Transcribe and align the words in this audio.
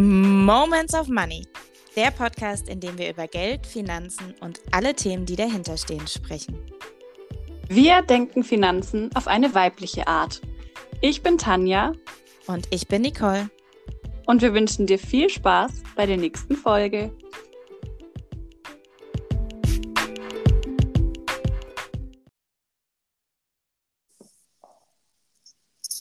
Moments 0.00 0.94
of 0.94 1.08
Money, 1.08 1.44
der 1.96 2.12
Podcast, 2.12 2.68
in 2.68 2.78
dem 2.78 2.96
wir 2.98 3.10
über 3.10 3.26
Geld, 3.26 3.66
Finanzen 3.66 4.32
und 4.38 4.60
alle 4.70 4.94
Themen, 4.94 5.26
die 5.26 5.34
dahinter 5.34 5.76
stehen, 5.76 6.06
sprechen. 6.06 6.56
Wir 7.66 8.02
denken 8.02 8.44
Finanzen 8.44 9.10
auf 9.16 9.26
eine 9.26 9.56
weibliche 9.56 10.06
Art. 10.06 10.40
Ich 11.00 11.24
bin 11.24 11.36
Tanja. 11.36 11.94
Und 12.46 12.68
ich 12.70 12.86
bin 12.86 13.02
Nicole. 13.02 13.50
Und 14.24 14.40
wir 14.40 14.54
wünschen 14.54 14.86
dir 14.86 15.00
viel 15.00 15.28
Spaß 15.28 15.82
bei 15.96 16.06
der 16.06 16.16
nächsten 16.16 16.54
Folge. 16.54 17.10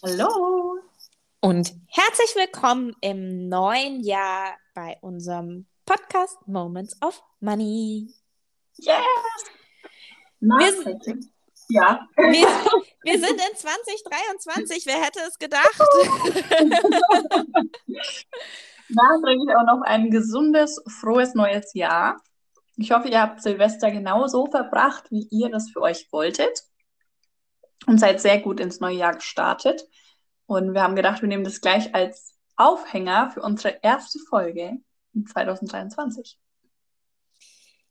Hallo! 0.03 0.86
Und 1.39 1.71
herzlich 1.87 2.35
willkommen 2.35 2.95
im 2.99 3.47
neuen 3.47 4.01
Jahr 4.01 4.55
bei 4.73 4.97
unserem 5.01 5.67
Podcast 5.85 6.35
Moments 6.47 6.99
of 6.99 7.21
Money. 7.41 8.11
Yes! 8.77 8.97
Wir, 10.39 10.99
ja. 11.69 12.07
Wir, 12.17 12.47
wir, 13.03 13.19
sind 13.19 13.39
in 13.39 13.55
2023. 13.55 14.87
Wer 14.87 14.99
hätte 14.99 15.19
es 15.27 15.37
gedacht? 15.37 15.79
Nachträglich 18.89 19.55
auch 19.55 19.65
noch 19.67 19.81
ein 19.83 20.09
gesundes, 20.09 20.81
frohes 20.99 21.35
neues 21.35 21.75
Jahr. 21.75 22.19
Ich 22.77 22.91
hoffe, 22.91 23.09
ihr 23.09 23.21
habt 23.21 23.43
Silvester 23.43 23.91
genauso 23.91 24.47
verbracht, 24.47 25.11
wie 25.11 25.27
ihr 25.29 25.49
das 25.49 25.69
für 25.69 25.81
euch 25.81 26.07
wolltet. 26.11 26.63
Und 27.85 27.99
seid 27.99 28.21
sehr 28.21 28.39
gut 28.39 28.59
ins 28.59 28.79
neue 28.79 28.97
Jahr 28.97 29.13
gestartet. 29.13 29.87
Und 30.47 30.73
wir 30.73 30.81
haben 30.81 30.95
gedacht, 30.95 31.21
wir 31.21 31.29
nehmen 31.29 31.43
das 31.43 31.61
gleich 31.61 31.93
als 31.93 32.33
Aufhänger 32.55 33.29
für 33.31 33.41
unsere 33.41 33.77
erste 33.83 34.17
Folge 34.19 34.79
in 35.13 35.27
2023. 35.27 36.39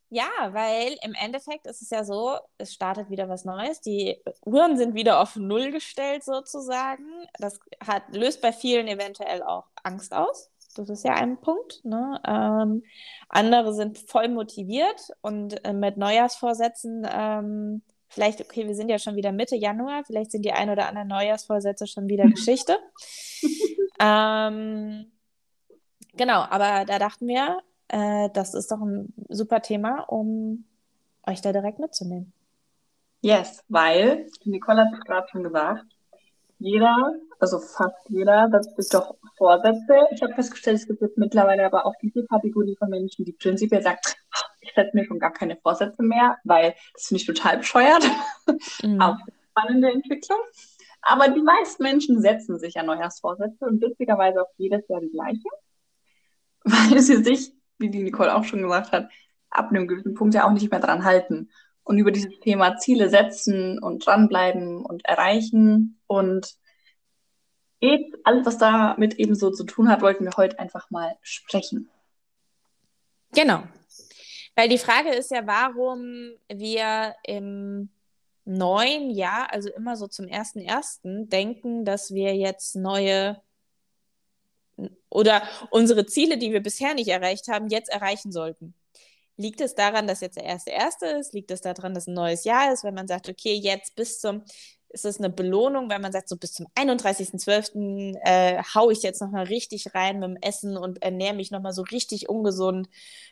Ja, 0.09 0.29
weil 0.51 0.97
im 1.03 1.13
Endeffekt 1.13 1.67
ist 1.67 1.81
es 1.81 1.89
ja 1.89 2.03
so, 2.03 2.37
es 2.57 2.73
startet 2.73 3.09
wieder 3.09 3.27
was 3.27 3.43
Neues. 3.43 3.81
Die 3.81 4.21
Uhren 4.45 4.77
sind 4.77 4.95
wieder 4.95 5.19
auf 5.19 5.35
Null 5.35 5.71
gestellt 5.71 6.23
sozusagen. 6.23 7.05
Das 7.39 7.59
hat, 7.85 8.03
löst 8.15 8.41
bei 8.41 8.53
vielen 8.53 8.87
eventuell 8.87 9.43
auch 9.43 9.65
Angst 9.83 10.13
aus. 10.13 10.49
Das 10.75 10.89
ist 10.89 11.03
ja 11.03 11.13
ein 11.13 11.39
Punkt. 11.41 11.83
Ne? 11.83 12.21
Ähm, 12.25 12.83
andere 13.27 13.73
sind 13.73 13.97
voll 13.97 14.29
motiviert 14.29 15.09
und 15.21 15.63
äh, 15.65 15.73
mit 15.73 15.97
Neujahrsvorsätzen 15.97 17.05
ähm, 17.09 17.81
Vielleicht, 18.09 18.41
okay, 18.41 18.67
wir 18.67 18.75
sind 18.75 18.89
ja 18.89 18.99
schon 18.99 19.15
wieder 19.15 19.31
Mitte 19.31 19.55
Januar, 19.55 20.03
vielleicht 20.05 20.31
sind 20.31 20.43
die 20.43 20.53
ein 20.53 20.69
oder 20.69 20.87
anderen 20.87 21.09
Neujahrsvorsätze 21.09 21.87
schon 21.87 22.07
wieder 22.07 22.25
Geschichte. 22.29 22.77
ähm, 23.99 25.11
genau, 26.15 26.41
aber 26.41 26.85
da 26.85 26.99
dachten 26.99 27.27
wir, 27.27 27.59
äh, 27.89 28.29
das 28.33 28.53
ist 28.53 28.71
doch 28.71 28.81
ein 28.81 29.13
super 29.29 29.61
Thema, 29.61 30.01
um 30.07 30.65
euch 31.25 31.41
da 31.41 31.51
direkt 31.51 31.79
mitzunehmen. 31.79 32.33
Yes, 33.21 33.63
weil, 33.67 34.27
Nicole 34.45 34.81
hat 34.81 34.93
es 34.93 34.99
gerade 35.01 35.27
schon 35.29 35.43
gesagt, 35.43 35.85
jeder, 36.59 37.13
also 37.39 37.59
fast 37.59 38.09
jeder, 38.09 38.49
setzt 38.49 38.75
sich 38.77 38.89
doch 38.89 39.15
Vorsätze. 39.37 40.07
Ich 40.11 40.21
habe 40.21 40.33
festgestellt, 40.33 40.77
es 40.77 40.87
gibt 40.87 41.01
jetzt 41.01 41.17
mittlerweile 41.17 41.65
aber 41.65 41.85
auch 41.85 41.93
diese 42.01 42.25
Kategorie 42.25 42.75
von 42.75 42.89
Menschen, 42.89 43.25
die 43.25 43.33
prinzipiell 43.33 43.81
sagen, 43.81 43.99
ich 44.67 44.73
setze 44.75 44.95
mir 44.95 45.05
schon 45.05 45.19
gar 45.19 45.33
keine 45.33 45.57
Vorsätze 45.57 46.03
mehr, 46.03 46.37
weil 46.43 46.75
das 46.93 47.07
finde 47.07 47.21
ich 47.21 47.27
total 47.27 47.57
bescheuert. 47.57 48.03
Mhm. 48.83 49.01
Auch 49.01 49.15
eine 49.15 49.33
spannende 49.49 49.91
Entwicklung. 49.91 50.39
Aber 51.01 51.29
die 51.29 51.41
meisten 51.41 51.83
Menschen 51.83 52.21
setzen 52.21 52.59
sich 52.59 52.75
ja 52.75 52.83
Neujahrsvorsätze 52.83 53.65
und 53.65 53.81
witzigerweise 53.81 54.41
auch 54.41 54.51
jedes 54.57 54.87
Jahr 54.87 55.01
die 55.01 55.09
gleichen, 55.09 55.49
weil 56.63 56.99
sie 56.99 57.23
sich, 57.23 57.53
wie 57.77 57.89
die 57.89 58.03
Nicole 58.03 58.35
auch 58.35 58.43
schon 58.43 58.61
gesagt 58.61 58.91
hat, 58.91 59.09
ab 59.49 59.69
einem 59.69 59.87
gewissen 59.87 60.13
Punkt 60.13 60.35
ja 60.35 60.45
auch 60.45 60.51
nicht 60.51 60.69
mehr 60.69 60.79
dran 60.79 61.05
halten. 61.05 61.49
Und 61.83 61.97
über 61.97 62.11
dieses 62.11 62.37
Thema 62.41 62.77
Ziele 62.77 63.09
setzen 63.09 63.79
und 63.79 64.05
dranbleiben 64.05 64.85
und 64.85 65.05
erreichen 65.05 65.99
und 66.05 66.57
eben 67.79 68.13
alles, 68.25 68.45
was 68.45 68.57
damit 68.57 69.13
eben 69.15 69.35
so 69.35 69.51
zu 69.51 69.63
tun 69.63 69.87
hat, 69.87 70.01
wollten 70.01 70.25
wir 70.25 70.33
heute 70.35 70.59
einfach 70.59 70.89
mal 70.89 71.15
sprechen. 71.21 71.89
Genau. 73.33 73.63
Weil 74.57 74.69
die 74.69 74.79
Frage 74.79 75.13
ist 75.13 75.29
ja, 75.29 75.45
warum 75.45 76.31
wir 76.51 77.15
im 77.23 77.89
neuen 78.43 79.11
Jahr, 79.11 79.53
also 79.53 79.69
immer 79.69 79.95
so 79.95 80.07
zum 80.07 80.27
ersten 80.27 80.59
ersten, 80.59 81.29
denken, 81.29 81.85
dass 81.85 82.11
wir 82.11 82.35
jetzt 82.35 82.75
neue 82.75 83.39
oder 85.11 85.43
unsere 85.69 86.07
Ziele, 86.07 86.39
die 86.39 86.51
wir 86.51 86.61
bisher 86.61 86.95
nicht 86.95 87.09
erreicht 87.09 87.49
haben, 87.49 87.67
jetzt 87.67 87.89
erreichen 87.89 88.31
sollten. 88.31 88.73
Liegt 89.35 89.61
es 89.61 89.75
daran, 89.75 90.07
dass 90.07 90.21
jetzt 90.21 90.37
der 90.37 90.45
erste 90.45 90.71
erste 90.71 91.05
ist? 91.05 91.33
Liegt 91.33 91.51
es 91.51 91.61
daran, 91.61 91.93
dass 91.93 92.07
ein 92.07 92.15
neues 92.15 92.43
Jahr 92.43 92.73
ist, 92.73 92.83
wenn 92.83 92.95
man 92.95 93.07
sagt, 93.07 93.29
okay, 93.29 93.53
jetzt 93.53 93.95
bis 93.95 94.19
zum 94.19 94.43
ist 94.89 95.05
es 95.05 95.19
eine 95.19 95.29
Belohnung, 95.29 95.89
wenn 95.89 96.01
man 96.01 96.11
sagt, 96.11 96.29
so 96.29 96.37
bis 96.37 96.53
zum 96.53 96.67
31.12. 96.75 98.17
Äh, 98.23 98.63
haue 98.73 98.93
ich 98.93 99.03
jetzt 99.03 99.21
nochmal 99.21 99.45
richtig 99.45 99.93
rein 99.93 100.19
mit 100.19 100.29
dem 100.29 100.37
Essen 100.41 100.77
und 100.77 101.01
ernähre 101.01 101.35
mich 101.35 101.51
nochmal 101.51 101.73
so 101.73 101.81
richtig 101.81 102.29
ungesund, 102.29 102.89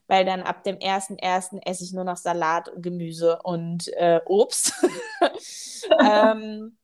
weil 0.07 0.25
dann 0.25 0.43
ab 0.43 0.63
dem 0.63 0.77
1.1. 0.77 1.59
esse 1.65 1.83
ich 1.83 1.93
nur 1.93 2.03
noch 2.03 2.17
Salat 2.17 2.69
und 2.69 2.81
Gemüse 2.81 3.39
und 3.43 3.87
äh, 3.93 4.21
Obst. 4.25 4.73
ähm, 5.99 6.77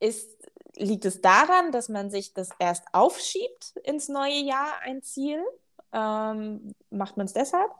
ist, 0.00 0.30
liegt 0.76 1.04
es 1.04 1.20
daran, 1.20 1.72
dass 1.72 1.88
man 1.88 2.10
sich 2.10 2.34
das 2.34 2.50
erst 2.58 2.84
aufschiebt 2.92 3.74
ins 3.82 4.08
neue 4.08 4.40
Jahr, 4.42 4.80
ein 4.82 5.02
Ziel? 5.02 5.42
Ähm, 5.92 6.74
macht 6.90 7.16
man 7.16 7.26
es 7.26 7.32
deshalb? 7.32 7.70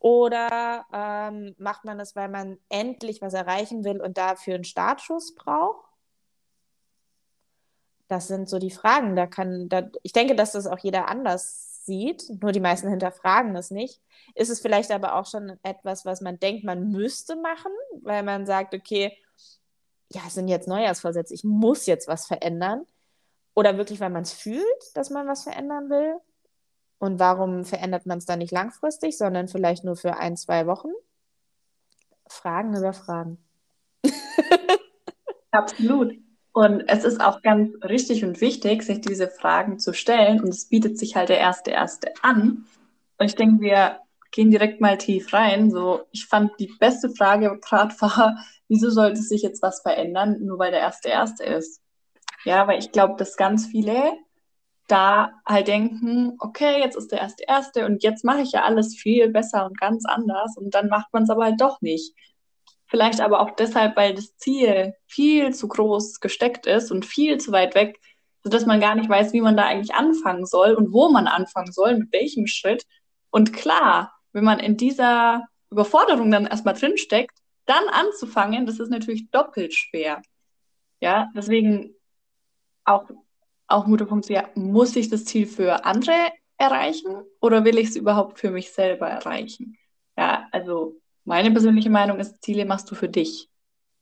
Oder 0.00 0.86
ähm, 0.92 1.54
macht 1.58 1.84
man 1.84 1.98
das, 1.98 2.16
weil 2.16 2.28
man 2.28 2.58
endlich 2.70 3.20
was 3.20 3.34
erreichen 3.34 3.84
will 3.84 4.00
und 4.00 4.16
dafür 4.16 4.54
einen 4.54 4.64
Startschuss 4.64 5.34
braucht? 5.34 5.86
Das 8.08 8.26
sind 8.26 8.48
so 8.48 8.58
die 8.58 8.70
Fragen. 8.70 9.14
Da 9.14 9.26
kann, 9.26 9.68
da, 9.68 9.88
ich 10.02 10.12
denke, 10.12 10.34
dass 10.34 10.52
das 10.52 10.66
auch 10.66 10.78
jeder 10.78 11.08
anders 11.08 11.84
sieht, 11.84 12.24
nur 12.42 12.50
die 12.52 12.60
meisten 12.60 12.88
hinterfragen 12.88 13.54
es 13.56 13.70
nicht. 13.70 14.00
Ist 14.34 14.48
es 14.48 14.60
vielleicht 14.60 14.90
aber 14.90 15.16
auch 15.16 15.26
schon 15.26 15.58
etwas, 15.62 16.06
was 16.06 16.22
man 16.22 16.40
denkt, 16.40 16.64
man 16.64 16.90
müsste 16.90 17.36
machen, 17.36 17.72
weil 18.00 18.22
man 18.22 18.46
sagt, 18.46 18.74
okay, 18.74 19.16
ja, 20.12 20.22
es 20.26 20.34
sind 20.34 20.48
jetzt 20.48 20.66
Neujahrsvorsätze, 20.66 21.34
ich 21.34 21.44
muss 21.44 21.86
jetzt 21.86 22.08
was 22.08 22.26
verändern. 22.26 22.86
Oder 23.54 23.76
wirklich, 23.76 24.00
weil 24.00 24.10
man 24.10 24.22
es 24.22 24.32
fühlt, 24.32 24.64
dass 24.94 25.10
man 25.10 25.28
was 25.28 25.42
verändern 25.42 25.90
will. 25.90 26.16
Und 27.00 27.18
warum 27.18 27.64
verändert 27.64 28.04
man 28.04 28.18
es 28.18 28.26
dann 28.26 28.40
nicht 28.40 28.52
langfristig, 28.52 29.16
sondern 29.16 29.48
vielleicht 29.48 29.84
nur 29.84 29.96
für 29.96 30.18
ein, 30.18 30.36
zwei 30.36 30.66
Wochen? 30.66 30.90
Fragen 32.28 32.76
über 32.76 32.92
Fragen. 32.92 33.38
Absolut. 35.50 36.12
Und 36.52 36.82
es 36.88 37.04
ist 37.04 37.18
auch 37.18 37.40
ganz 37.40 37.74
richtig 37.82 38.22
und 38.22 38.42
wichtig, 38.42 38.82
sich 38.82 39.00
diese 39.00 39.28
Fragen 39.28 39.78
zu 39.78 39.94
stellen. 39.94 40.42
Und 40.42 40.50
es 40.50 40.68
bietet 40.68 40.98
sich 40.98 41.16
halt 41.16 41.30
der 41.30 41.38
erste 41.38 41.70
Erste 41.70 42.12
an. 42.20 42.66
Und 43.16 43.26
ich 43.26 43.34
denke, 43.34 43.62
wir 43.62 44.00
gehen 44.30 44.50
direkt 44.50 44.82
mal 44.82 44.98
tief 44.98 45.32
rein. 45.32 45.70
So, 45.70 46.02
ich 46.12 46.26
fand 46.26 46.52
die 46.60 46.70
beste 46.78 47.08
Frage 47.08 47.58
gerade 47.62 47.98
war, 48.02 48.36
wieso 48.68 48.90
sollte 48.90 49.22
sich 49.22 49.40
jetzt 49.40 49.62
was 49.62 49.80
verändern, 49.80 50.36
nur 50.40 50.58
weil 50.58 50.70
der 50.70 50.80
erste 50.80 51.08
Erste 51.08 51.44
ist? 51.44 51.80
Ja, 52.44 52.68
weil 52.68 52.78
ich 52.78 52.92
glaube, 52.92 53.14
dass 53.16 53.38
ganz 53.38 53.66
viele 53.66 54.12
da 54.90 55.32
halt 55.46 55.68
denken, 55.68 56.36
okay, 56.38 56.80
jetzt 56.80 56.96
ist 56.96 57.12
der 57.12 57.20
erste 57.20 57.44
erste 57.46 57.86
und 57.86 58.02
jetzt 58.02 58.24
mache 58.24 58.40
ich 58.40 58.52
ja 58.52 58.64
alles 58.64 58.96
viel 58.96 59.28
besser 59.28 59.66
und 59.66 59.78
ganz 59.78 60.04
anders 60.06 60.56
und 60.56 60.74
dann 60.74 60.88
macht 60.88 61.12
man 61.12 61.24
es 61.24 61.30
aber 61.30 61.44
halt 61.44 61.60
doch 61.60 61.80
nicht. 61.80 62.14
Vielleicht 62.86 63.20
aber 63.20 63.40
auch 63.40 63.50
deshalb, 63.52 63.96
weil 63.96 64.14
das 64.14 64.36
Ziel 64.36 64.94
viel 65.06 65.54
zu 65.54 65.68
groß 65.68 66.20
gesteckt 66.20 66.66
ist 66.66 66.90
und 66.90 67.06
viel 67.06 67.38
zu 67.38 67.52
weit 67.52 67.74
weg, 67.74 68.00
sodass 68.42 68.66
man 68.66 68.80
gar 68.80 68.96
nicht 68.96 69.08
weiß, 69.08 69.32
wie 69.32 69.40
man 69.40 69.56
da 69.56 69.64
eigentlich 69.64 69.94
anfangen 69.94 70.44
soll 70.44 70.74
und 70.74 70.92
wo 70.92 71.08
man 71.08 71.26
anfangen 71.28 71.72
soll, 71.72 71.96
mit 71.96 72.12
welchem 72.12 72.46
Schritt. 72.46 72.84
Und 73.30 73.52
klar, 73.52 74.12
wenn 74.32 74.44
man 74.44 74.58
in 74.58 74.76
dieser 74.76 75.46
Überforderung 75.70 76.30
dann 76.30 76.46
erstmal 76.46 76.74
drinsteckt, 76.74 77.38
dann 77.66 77.84
anzufangen, 77.88 78.66
das 78.66 78.80
ist 78.80 78.90
natürlich 78.90 79.30
doppelt 79.30 79.72
schwer. 79.72 80.22
Ja, 81.00 81.30
deswegen 81.36 81.94
auch 82.84 83.08
auch 83.70 83.84
ein 83.84 83.90
guter 83.90 84.06
Punkt, 84.06 84.28
ja, 84.28 84.48
muss 84.54 84.96
ich 84.96 85.08
das 85.08 85.24
Ziel 85.24 85.46
für 85.46 85.84
andere 85.84 86.32
erreichen 86.58 87.22
oder 87.40 87.64
will 87.64 87.78
ich 87.78 87.88
es 87.88 87.96
überhaupt 87.96 88.38
für 88.38 88.50
mich 88.50 88.72
selber 88.72 89.08
erreichen? 89.08 89.78
Ja, 90.16 90.48
also 90.52 91.00
meine 91.24 91.50
persönliche 91.50 91.90
Meinung 91.90 92.18
ist, 92.18 92.42
Ziele 92.42 92.64
machst 92.64 92.90
du 92.90 92.94
für 92.94 93.08
dich, 93.08 93.48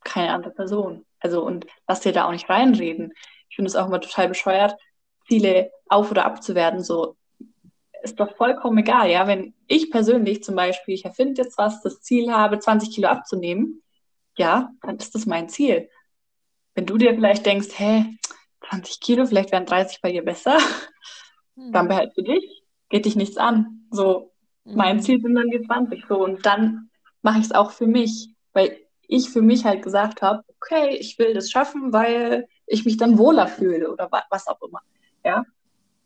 keine 0.03 0.32
andere 0.32 0.53
Person. 0.53 1.05
Also 1.20 1.44
und 1.44 1.67
lass 1.87 2.00
dir 2.00 2.12
da 2.12 2.26
auch 2.26 2.32
nicht 2.32 2.49
reinreden. 2.49 3.12
Ich 3.49 3.56
finde 3.56 3.69
es 3.69 3.76
auch 3.76 3.87
immer 3.87 4.00
total 4.00 4.29
bescheuert, 4.29 4.76
Ziele 5.29 5.71
auf- 5.88 6.11
oder 6.11 6.25
abzuwerten. 6.25 6.82
So 6.82 7.17
ist 8.03 8.19
doch 8.19 8.37
vollkommen 8.37 8.79
egal, 8.79 9.11
ja. 9.11 9.26
Wenn 9.26 9.55
ich 9.67 9.91
persönlich 9.91 10.43
zum 10.43 10.55
Beispiel, 10.55 10.94
ich 10.94 11.05
erfinde 11.05 11.43
jetzt 11.43 11.59
was, 11.59 11.82
das 11.82 12.00
Ziel 12.00 12.32
habe, 12.32 12.59
20 12.59 12.94
Kilo 12.94 13.09
abzunehmen, 13.09 13.82
ja, 14.37 14.71
dann 14.82 14.97
ist 14.97 15.14
das 15.14 15.26
mein 15.26 15.49
Ziel. 15.49 15.91
Wenn 16.75 16.87
du 16.87 16.97
dir 16.97 17.14
vielleicht 17.14 17.44
denkst, 17.44 17.69
hä, 17.76 18.19
20 18.69 19.00
Kilo, 19.00 19.26
vielleicht 19.26 19.53
wären 19.53 19.67
30 19.67 20.00
bei 20.00 20.12
dir 20.12 20.25
besser. 20.25 20.59
hm. 21.55 21.73
dann 21.73 21.88
behalt 21.88 22.15
für 22.15 22.23
dich, 22.23 22.62
geht 22.88 23.05
dich 23.05 23.17
nichts 23.17 23.37
an. 23.37 23.87
So, 23.91 24.32
mein 24.65 24.97
mhm. 24.97 25.00
Ziel 25.03 25.20
sind 25.20 25.35
dann 25.35 25.50
die 25.50 25.62
20. 25.62 26.05
So, 26.09 26.23
und 26.23 26.44
dann 26.44 26.91
mache 27.23 27.38
ich 27.38 27.47
es 27.47 27.53
auch 27.53 27.70
für 27.70 27.87
mich, 27.87 28.31
weil 28.53 28.79
ich 29.06 29.31
für 29.31 29.43
mich 29.43 29.65
halt 29.65 29.82
gesagt 29.82 30.23
habe, 30.23 30.44
okay, 30.56 30.97
ich 30.97 31.19
will 31.19 31.35
das 31.35 31.50
schaffen, 31.50 31.93
weil 31.93 32.47
ich 32.67 32.85
mich 32.85 32.99
dann 32.99 33.19
wohler 33.19 33.47
fühle 33.47 33.91
oder 33.91 34.11
was 34.31 34.47
auch 34.47 34.61
immer. 34.62 34.81
Ja. 35.25 35.44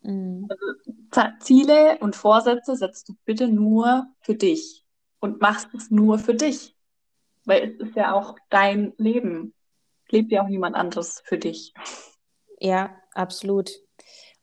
Mhm. 0.03 0.49
Also, 0.49 1.31
Ziele 1.41 1.99
und 1.99 2.17
Vorsätze 2.17 2.76
setzt 2.76 3.08
du 3.08 3.15
bitte 3.25 3.49
nur 3.49 4.06
für 4.20 4.35
dich 4.35 4.85
und 5.20 5.41
machst 5.41 5.69
es 5.75 5.91
nur 5.91 6.19
für 6.19 6.35
dich. 6.35 6.76
Weil 7.44 7.75
es 7.81 7.88
ist 7.88 7.97
ja 7.97 8.12
auch 8.12 8.37
dein 8.50 8.93
Leben. 8.99 9.53
Lebt 10.08 10.31
ja 10.31 10.43
auch 10.43 10.49
niemand 10.49 10.76
anderes 10.76 11.23
für 11.25 11.38
dich. 11.38 11.75
Ja, 12.62 12.91
absolut. 13.12 13.73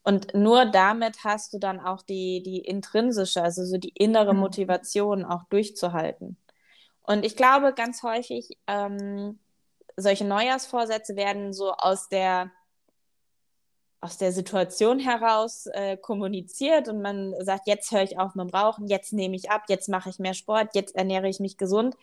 Und 0.03 0.33
nur 0.33 0.65
damit 0.65 1.23
hast 1.23 1.53
du 1.53 1.57
dann 1.57 1.79
auch 1.79 2.01
die, 2.01 2.43
die 2.43 2.59
intrinsische, 2.59 3.41
also 3.41 3.63
so 3.63 3.77
die 3.77 3.93
innere 3.95 4.33
mhm. 4.33 4.41
Motivation 4.41 5.23
auch 5.23 5.43
durchzuhalten. 5.45 6.35
Und 7.03 7.23
ich 7.25 7.37
glaube, 7.37 7.73
ganz 7.73 8.03
häufig, 8.03 8.57
ähm, 8.67 9.39
solche 9.95 10.25
Neujahrsvorsätze 10.25 11.15
werden 11.15 11.53
so 11.53 11.71
aus 11.71 12.09
der, 12.09 12.51
aus 14.01 14.17
der 14.17 14.33
Situation 14.33 14.99
heraus 14.99 15.67
äh, 15.67 15.95
kommuniziert 15.95 16.89
und 16.89 17.01
man 17.01 17.33
sagt, 17.39 17.67
jetzt 17.67 17.91
höre 17.91 18.03
ich 18.03 18.19
auf 18.19 18.35
mit 18.35 18.49
dem 18.49 18.55
Rauchen, 18.55 18.87
jetzt 18.87 19.13
nehme 19.13 19.35
ich 19.37 19.49
ab, 19.49 19.63
jetzt 19.69 19.87
mache 19.87 20.09
ich 20.09 20.19
mehr 20.19 20.33
Sport, 20.33 20.75
jetzt 20.75 20.95
ernähre 20.95 21.29
ich 21.29 21.39
mich 21.39 21.57
gesund. 21.57 21.95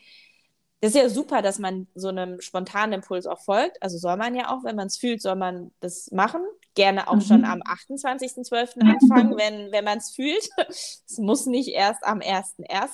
Das 0.81 0.95
ist 0.95 1.01
ja 1.01 1.09
super, 1.09 1.41
dass 1.41 1.59
man 1.59 1.87
so 1.95 2.09
einem 2.09 2.41
spontanen 2.41 2.95
Impuls 2.95 3.27
auch 3.27 3.41
folgt. 3.41 3.83
Also 3.83 3.97
soll 3.97 4.17
man 4.17 4.35
ja 4.35 4.51
auch, 4.51 4.63
wenn 4.63 4.77
man 4.77 4.89
es 4.89 4.99
fühlt, 4.99 5.23
soll 5.23 5.37
man 5.37 5.73
das 5.81 6.11
machen. 6.13 6.43
Gerne 6.75 7.09
auch 7.09 7.15
mhm. 7.15 7.21
schon 7.23 7.45
am 7.45 7.61
28.12. 7.63 8.81
anfangen, 8.83 9.37
wenn, 9.39 9.73
wenn 9.73 9.85
man 9.85 9.99
es 9.99 10.11
fühlt. 10.11 10.49
Es 10.69 11.19
muss 11.19 11.47
nicht 11.47 11.69
erst 11.69 12.05
am 12.05 12.19
1.1. 12.19 12.91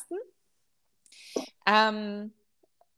Ähm, 1.66 2.32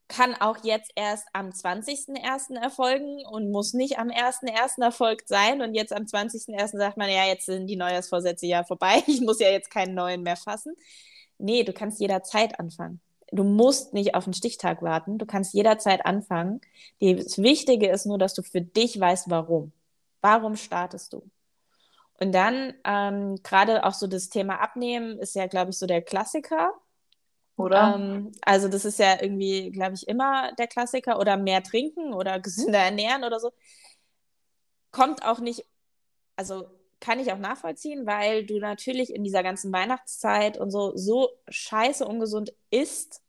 kann 0.09 0.35
auch 0.35 0.63
jetzt 0.65 0.93
erst 0.97 1.27
am 1.33 1.49
20.01. 1.49 2.61
erfolgen 2.61 3.25
und 3.27 3.51
muss 3.51 3.73
nicht 3.73 3.99
am 3.99 4.09
1.01. 4.09 4.83
erfolgt 4.83 5.29
sein. 5.29 5.63
Und 5.63 5.75
jetzt 5.75 5.93
am 5.95 6.05
20.01. 6.05 6.77
sagt 6.77 6.97
man, 6.99 7.09
ja, 7.09 7.25
jetzt 7.25 7.47
sind 7.47 7.67
die 7.67 7.77
Neujahrsvorsätze 7.77 8.47
ja 8.47 8.65
vorbei. 8.65 9.03
Ich 9.07 9.23
muss 9.23 9.41
ja 9.41 9.49
jetzt 9.49 9.71
keinen 9.71 9.95
neuen 9.95 10.23
mehr 10.23 10.37
fassen. 10.37 10.75
Nee, 11.39 11.65
du 11.65 11.73
kannst 11.73 12.01
jederzeit 12.01 12.61
anfangen. 12.61 13.01
Du 13.33 13.45
musst 13.45 13.95
nicht 13.95 14.15
auf 14.15 14.25
den 14.25 14.35
Stichtag 14.35 14.83
warten. 14.83 15.19
Du 15.19 15.27
kannst 15.27 15.55
jederzeit 15.55 16.05
anfangen. 16.07 16.61
Das 17.01 17.39
Wichtige 17.39 17.89
ist 17.89 18.07
nur, 18.07 18.19
dass 18.19 18.35
du 18.35 18.43
für 18.43 18.61
dich 18.61 18.99
weißt, 18.99 19.31
warum. 19.31 19.73
Warum 20.21 20.57
startest 20.57 21.13
du? 21.13 21.23
Und 22.21 22.33
dann 22.33 22.75
ähm, 22.85 23.43
gerade 23.43 23.85
auch 23.85 23.95
so 23.95 24.07
das 24.07 24.29
Thema 24.29 24.61
Abnehmen 24.61 25.19
ist 25.19 25.35
ja, 25.35 25.47
glaube 25.47 25.71
ich, 25.71 25.79
so 25.79 25.87
der 25.87 26.03
Klassiker. 26.03 26.73
Oder? 27.57 27.97
Ähm, 27.97 28.33
also 28.43 28.69
das 28.69 28.85
ist 28.85 28.99
ja 28.99 29.21
irgendwie, 29.21 29.71
glaube 29.71 29.95
ich, 29.95 30.07
immer 30.09 30.53
der 30.53 30.67
Klassiker. 30.67 31.19
Oder 31.19 31.37
mehr 31.37 31.63
trinken 31.63 32.15
oder 32.15 32.39
gesünder 32.41 32.79
ernähren 32.79 33.25
oder 33.25 33.41
so. 33.41 33.53
Kommt 34.93 35.25
auch 35.25 35.41
nicht, 35.41 35.67
also 36.37 36.67
kann 37.05 37.19
ich 37.19 37.31
auch 37.33 37.39
nachvollziehen, 37.39 38.07
weil 38.07 38.47
du 38.47 38.59
natürlich 38.59 39.15
in 39.15 39.25
dieser 39.25 39.43
ganzen 39.43 39.71
Weihnachtszeit 39.73 40.59
und 40.59 40.71
so 40.71 40.97
so 40.97 41.29
scheiße 41.51 42.07
ungesund 42.07 42.55
isst, 42.71 43.21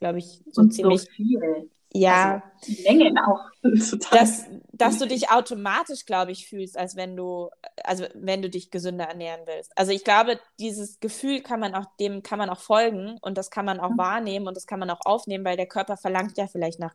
glaube 0.00 0.18
ich, 0.18 0.42
so 0.50 0.62
und 0.62 0.72
ziemlich. 0.72 1.02
So 1.02 1.10
viel. 1.12 1.70
Ja. 1.94 2.42
Also 2.60 2.66
die 2.66 2.82
Mengen 2.82 3.18
auch. 3.18 3.38
Total. 3.62 4.18
Dass, 4.18 4.46
dass 4.72 4.98
du 4.98 5.06
dich 5.06 5.30
automatisch, 5.30 6.06
glaube 6.06 6.32
ich, 6.32 6.48
fühlst, 6.48 6.76
als 6.76 6.96
wenn 6.96 7.16
du, 7.16 7.50
also 7.84 8.04
wenn 8.14 8.42
du 8.42 8.50
dich 8.50 8.72
gesünder 8.72 9.04
ernähren 9.04 9.42
willst. 9.46 9.70
Also 9.76 9.92
ich 9.92 10.02
glaube, 10.02 10.40
dieses 10.58 10.98
Gefühl 10.98 11.40
kann 11.40 11.60
man 11.60 11.76
auch, 11.76 11.84
dem 12.00 12.24
kann 12.24 12.38
man 12.38 12.50
auch 12.50 12.60
folgen 12.60 13.16
und 13.20 13.38
das 13.38 13.50
kann 13.50 13.64
man 13.64 13.78
auch 13.78 13.90
mhm. 13.90 13.98
wahrnehmen 13.98 14.48
und 14.48 14.56
das 14.56 14.66
kann 14.66 14.80
man 14.80 14.90
auch 14.90 15.04
aufnehmen, 15.04 15.44
weil 15.44 15.56
der 15.56 15.66
Körper 15.66 15.96
verlangt 15.96 16.36
ja 16.36 16.48
vielleicht 16.48 16.80
nach 16.80 16.94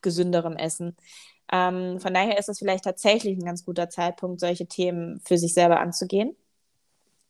gesünderem 0.00 0.56
Essen. 0.56 0.96
Ähm, 1.52 2.00
von 2.00 2.14
daher 2.14 2.38
ist 2.38 2.48
es 2.48 2.58
vielleicht 2.58 2.84
tatsächlich 2.84 3.36
ein 3.38 3.44
ganz 3.44 3.64
guter 3.64 3.90
Zeitpunkt, 3.90 4.40
solche 4.40 4.66
Themen 4.66 5.20
für 5.24 5.38
sich 5.38 5.54
selber 5.54 5.80
anzugehen. 5.80 6.36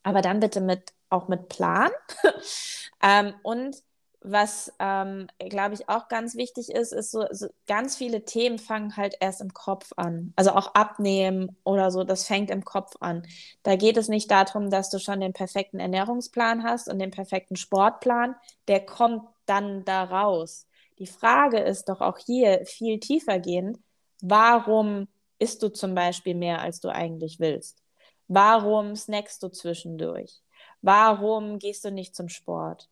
Aber 0.03 0.23
dann 0.23 0.41
bitte 0.41 0.61
mit 0.61 0.93
auch 1.11 1.29
mit 1.29 1.49
Plan. 1.49 1.91
ähm, 3.03 3.35
und 3.43 3.77
was, 4.25 4.73
ähm, 4.79 5.27
glaube 5.39 5.75
ich, 5.75 5.89
auch 5.89 6.09
ganz 6.09 6.37
wichtig 6.37 6.71
ist, 6.71 6.93
ist 6.93 7.11
so, 7.11 7.27
so, 7.33 7.49
ganz 7.67 7.97
viele 7.97 8.25
Themen 8.25 8.59
fangen 8.59 8.97
halt 8.97 9.17
erst 9.21 9.41
im 9.41 9.53
Kopf 9.53 9.93
an. 9.97 10.33
Also 10.37 10.53
auch 10.53 10.75
abnehmen 10.75 11.57
oder 11.65 11.91
so, 11.91 12.05
das 12.05 12.27
fängt 12.27 12.51
im 12.51 12.65
Kopf 12.65 12.95
an. 13.01 13.27
Da 13.65 13.77
geht 13.77 13.97
es 13.97 14.09
nicht 14.09 14.31
darum, 14.31 14.71
dass 14.71 14.91
du 14.91 14.99
schon 15.01 15.21
den 15.21 15.33
perfekten 15.33 15.81
Ernährungsplan 15.81 16.63
hast 16.63 16.89
und 16.89 17.01
den 17.01 17.11
perfekten 17.11 17.57
Sportplan. 17.57 18.37
Der 18.69 18.87
kommt 18.87 19.25
dann 19.47 19.85
da 19.85 20.05
raus. 20.05 20.69
Die 20.99 21.07
Frage 21.07 21.59
ist 21.59 21.89
doch 21.89 22.01
auch 22.01 22.19
hier 22.19 22.65
viel 22.67 23.01
tiefer 23.01 23.39
gehend, 23.39 23.79
warum 24.21 25.09
isst 25.39 25.63
du 25.63 25.69
zum 25.69 25.95
Beispiel 25.95 26.35
mehr, 26.35 26.61
als 26.61 26.81
du 26.81 26.89
eigentlich 26.89 27.41
willst? 27.41 27.83
Warum 28.29 28.97
snackst 28.97 29.43
du 29.43 29.49
zwischendurch? 29.49 30.41
Warum 30.81 31.59
gehst 31.59 31.85
du 31.85 31.91
nicht 31.91 32.15
zum 32.15 32.29
Sport? 32.29 32.89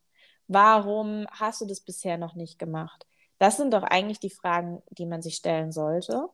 Warum 0.49 1.26
hast 1.31 1.61
du 1.61 1.67
das 1.67 1.81
bisher 1.81 2.19
noch 2.19 2.35
nicht 2.35 2.58
gemacht? 2.58 3.06
Das 3.38 3.56
sind 3.56 3.73
doch 3.73 3.85
eigentlich 3.85 4.19
die 4.19 4.31
Fragen, 4.31 4.82
die 4.91 5.06
man 5.06 5.23
sich 5.23 5.37
stellen 5.37 5.73
sollte, 5.73 6.29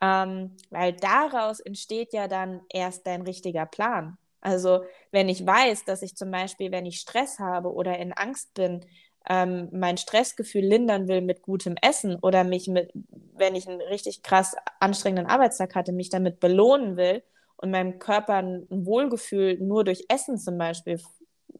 ähm, 0.00 0.56
weil 0.70 0.92
daraus 0.94 1.60
entsteht 1.60 2.12
ja 2.12 2.28
dann 2.28 2.62
erst 2.70 3.06
dein 3.06 3.22
richtiger 3.22 3.66
Plan. 3.66 4.16
Also 4.40 4.84
wenn 5.10 5.28
ich 5.28 5.44
weiß, 5.44 5.84
dass 5.84 6.02
ich 6.02 6.16
zum 6.16 6.30
Beispiel, 6.30 6.70
wenn 6.70 6.86
ich 6.86 7.00
Stress 7.00 7.38
habe 7.38 7.72
oder 7.72 7.98
in 7.98 8.12
Angst 8.12 8.54
bin, 8.54 8.84
ähm, 9.28 9.68
mein 9.72 9.96
Stressgefühl 9.96 10.64
lindern 10.64 11.08
will 11.08 11.20
mit 11.20 11.42
gutem 11.42 11.76
Essen 11.82 12.16
oder 12.16 12.44
mich 12.44 12.68
mit, 12.68 12.90
wenn 13.34 13.54
ich 13.54 13.68
einen 13.68 13.80
richtig 13.80 14.22
krass 14.22 14.54
anstrengenden 14.80 15.26
Arbeitstag 15.26 15.74
hatte, 15.74 15.92
mich 15.92 16.10
damit 16.10 16.40
belohnen 16.40 16.96
will 16.96 17.22
und 17.56 17.70
meinem 17.70 17.98
Körper 17.98 18.34
ein 18.34 18.66
Wohlgefühl 18.70 19.58
nur 19.58 19.84
durch 19.84 20.06
Essen 20.08 20.38
zum 20.38 20.56
Beispiel 20.58 21.00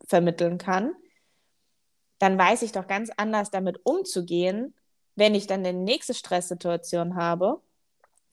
vermitteln 0.06 0.58
kann, 0.58 0.92
dann 2.18 2.38
weiß 2.38 2.62
ich 2.62 2.72
doch 2.72 2.86
ganz 2.86 3.10
anders 3.16 3.50
damit 3.50 3.80
umzugehen, 3.84 4.74
wenn 5.14 5.34
ich 5.34 5.46
dann 5.46 5.64
die 5.64 5.72
nächste 5.72 6.14
Stresssituation 6.14 7.16
habe 7.16 7.60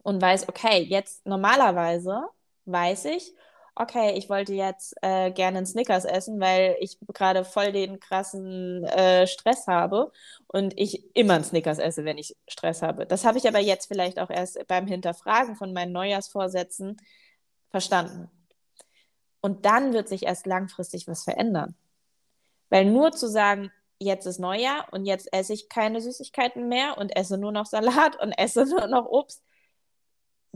und 0.04 0.22
weiß, 0.22 0.48
okay, 0.50 0.84
jetzt 0.84 1.26
normalerweise 1.26 2.24
weiß 2.66 3.06
ich, 3.06 3.34
okay, 3.76 4.14
ich 4.18 4.30
wollte 4.30 4.54
jetzt 4.54 4.96
äh, 5.02 5.32
gerne 5.32 5.58
einen 5.58 5.66
Snickers 5.66 6.06
essen, 6.06 6.40
weil 6.40 6.78
ich 6.80 6.98
gerade 7.14 7.44
voll 7.44 7.72
den 7.74 8.00
krassen 8.00 8.86
äh, 8.86 9.28
Stress 9.28 9.68
habe 9.68 10.12
und 10.48 10.74
ich 10.80 11.16
immer 11.16 11.36
einen 11.36 11.44
Snickers 11.44 11.80
esse, 11.80 12.06
wenn 12.06 12.18
ich 12.18 12.36
Stress 12.48 12.82
habe. 12.82 13.06
Das 13.06 13.26
habe 13.26 13.38
ich 13.38 13.48
aber 13.48 13.60
jetzt 13.60 13.88
vielleicht 13.88 14.20
auch 14.20 14.30
erst 14.30 14.66
beim 14.68 14.88
Hinterfragen 14.88 15.56
von 15.56 15.74
meinen 15.74 15.92
Neujahrsvorsätzen 15.92 16.98
verstanden. 17.70 18.30
Und 19.42 19.66
dann 19.66 19.94
wird 19.94 20.08
sich 20.08 20.24
erst 20.24 20.48
langfristig 20.48 21.08
was 21.08 21.24
verändern. 21.24 21.76
Weil 22.70 22.86
nur 22.86 23.12
zu 23.12 23.28
sagen, 23.28 23.72
jetzt 24.00 24.26
ist 24.26 24.40
Neujahr 24.40 24.88
und 24.92 25.06
jetzt 25.06 25.32
esse 25.34 25.54
ich 25.54 25.70
keine 25.70 26.02
Süßigkeiten 26.02 26.68
mehr 26.68 26.98
und 26.98 27.16
esse 27.16 27.38
nur 27.38 27.52
noch 27.52 27.66
Salat 27.66 28.20
und 28.22 28.32
esse 28.32 28.66
nur 28.66 28.88
noch 28.88 29.06
Obst, 29.06 29.44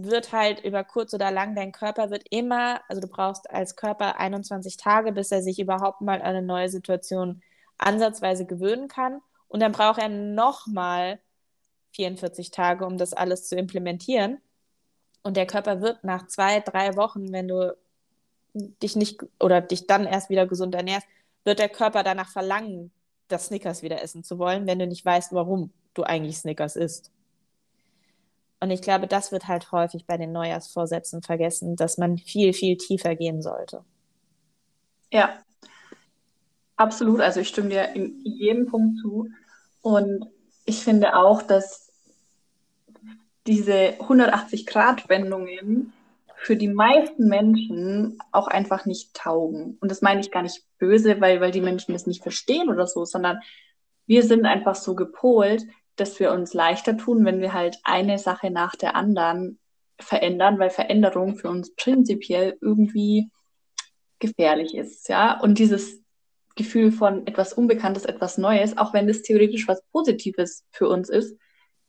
wird 0.03 0.31
halt 0.31 0.63
über 0.63 0.83
kurz 0.83 1.13
oder 1.13 1.31
lang, 1.31 1.55
dein 1.55 1.71
Körper 1.71 2.09
wird 2.09 2.23
immer, 2.29 2.81
also 2.87 3.01
du 3.01 3.07
brauchst 3.07 3.49
als 3.49 3.75
Körper 3.75 4.17
21 4.19 4.77
Tage, 4.77 5.11
bis 5.11 5.31
er 5.31 5.41
sich 5.41 5.59
überhaupt 5.59 6.01
mal 6.01 6.21
an 6.21 6.27
eine 6.27 6.41
neue 6.41 6.69
Situation 6.69 7.41
ansatzweise 7.77 8.45
gewöhnen 8.45 8.87
kann. 8.87 9.21
Und 9.47 9.61
dann 9.61 9.71
braucht 9.71 9.99
er 9.99 10.09
nochmal 10.09 11.19
44 11.91 12.51
Tage, 12.51 12.85
um 12.85 12.97
das 12.97 13.13
alles 13.13 13.47
zu 13.47 13.55
implementieren. 13.55 14.37
Und 15.21 15.35
der 15.35 15.47
Körper 15.47 15.81
wird 15.81 16.03
nach 16.03 16.27
zwei, 16.27 16.59
drei 16.61 16.95
Wochen, 16.95 17.33
wenn 17.33 17.47
du 17.47 17.75
dich 18.53 18.95
nicht 18.95 19.21
oder 19.39 19.61
dich 19.61 19.85
dann 19.87 20.05
erst 20.05 20.29
wieder 20.29 20.47
gesund 20.47 20.75
ernährst, 20.75 21.07
wird 21.43 21.59
der 21.59 21.69
Körper 21.69 22.03
danach 22.03 22.29
verlangen, 22.29 22.91
das 23.27 23.47
Snickers 23.47 23.83
wieder 23.83 24.01
essen 24.01 24.23
zu 24.23 24.39
wollen, 24.39 24.65
wenn 24.65 24.79
du 24.79 24.87
nicht 24.87 25.05
weißt, 25.05 25.33
warum 25.33 25.71
du 25.93 26.03
eigentlich 26.03 26.37
Snickers 26.37 26.75
isst. 26.75 27.11
Und 28.59 28.71
ich 28.71 28.81
glaube, 28.81 29.07
das 29.07 29.31
wird 29.31 29.47
halt 29.47 29.71
häufig 29.71 30.05
bei 30.05 30.17
den 30.17 30.31
Neujahrsvorsätzen 30.31 31.21
vergessen, 31.21 31.75
dass 31.75 31.97
man 31.97 32.17
viel, 32.17 32.53
viel 32.53 32.77
tiefer 32.77 33.15
gehen 33.15 33.41
sollte. 33.41 33.85
Ja, 35.11 35.39
absolut. 36.75 37.21
Also 37.21 37.39
ich 37.39 37.47
stimme 37.47 37.69
dir 37.69 37.95
in 37.95 38.19
jedem 38.23 38.65
Punkt 38.65 38.99
zu. 38.99 39.29
Und 39.81 40.25
ich 40.65 40.83
finde 40.83 41.15
auch, 41.15 41.41
dass 41.41 41.91
diese 43.47 43.93
180-Grad-Wendungen 43.99 45.93
für 46.35 46.55
die 46.55 46.67
meisten 46.67 47.27
Menschen 47.27 48.17
auch 48.31 48.47
einfach 48.47 48.85
nicht 48.85 49.13
taugen. 49.13 49.77
Und 49.81 49.89
das 49.89 50.01
meine 50.01 50.21
ich 50.21 50.31
gar 50.31 50.43
nicht 50.43 50.63
böse, 50.77 51.19
weil, 51.19 51.41
weil 51.41 51.51
die 51.51 51.61
Menschen 51.61 51.93
das 51.93 52.07
nicht 52.07 52.23
verstehen 52.23 52.69
oder 52.69 52.87
so, 52.87 53.05
sondern 53.05 53.39
wir 54.05 54.23
sind 54.23 54.45
einfach 54.45 54.75
so 54.75 54.95
gepolt, 54.95 55.65
dass 55.99 56.19
wir 56.19 56.31
uns 56.31 56.53
leichter 56.53 56.97
tun, 56.97 57.25
wenn 57.25 57.41
wir 57.41 57.53
halt 57.53 57.77
eine 57.83 58.19
Sache 58.19 58.51
nach 58.51 58.75
der 58.75 58.95
anderen 58.95 59.59
verändern, 59.99 60.59
weil 60.59 60.69
Veränderung 60.69 61.35
für 61.35 61.49
uns 61.49 61.75
prinzipiell 61.75 62.57
irgendwie 62.61 63.29
gefährlich 64.19 64.75
ist, 64.75 65.09
ja. 65.09 65.39
Und 65.39 65.59
dieses 65.59 66.01
Gefühl 66.55 66.91
von 66.91 67.25
etwas 67.27 67.53
Unbekanntes, 67.53 68.05
etwas 68.05 68.37
Neues, 68.37 68.77
auch 68.77 68.93
wenn 68.93 69.07
das 69.07 69.21
theoretisch 69.21 69.67
was 69.67 69.81
Positives 69.91 70.65
für 70.71 70.89
uns 70.89 71.09
ist, 71.09 71.37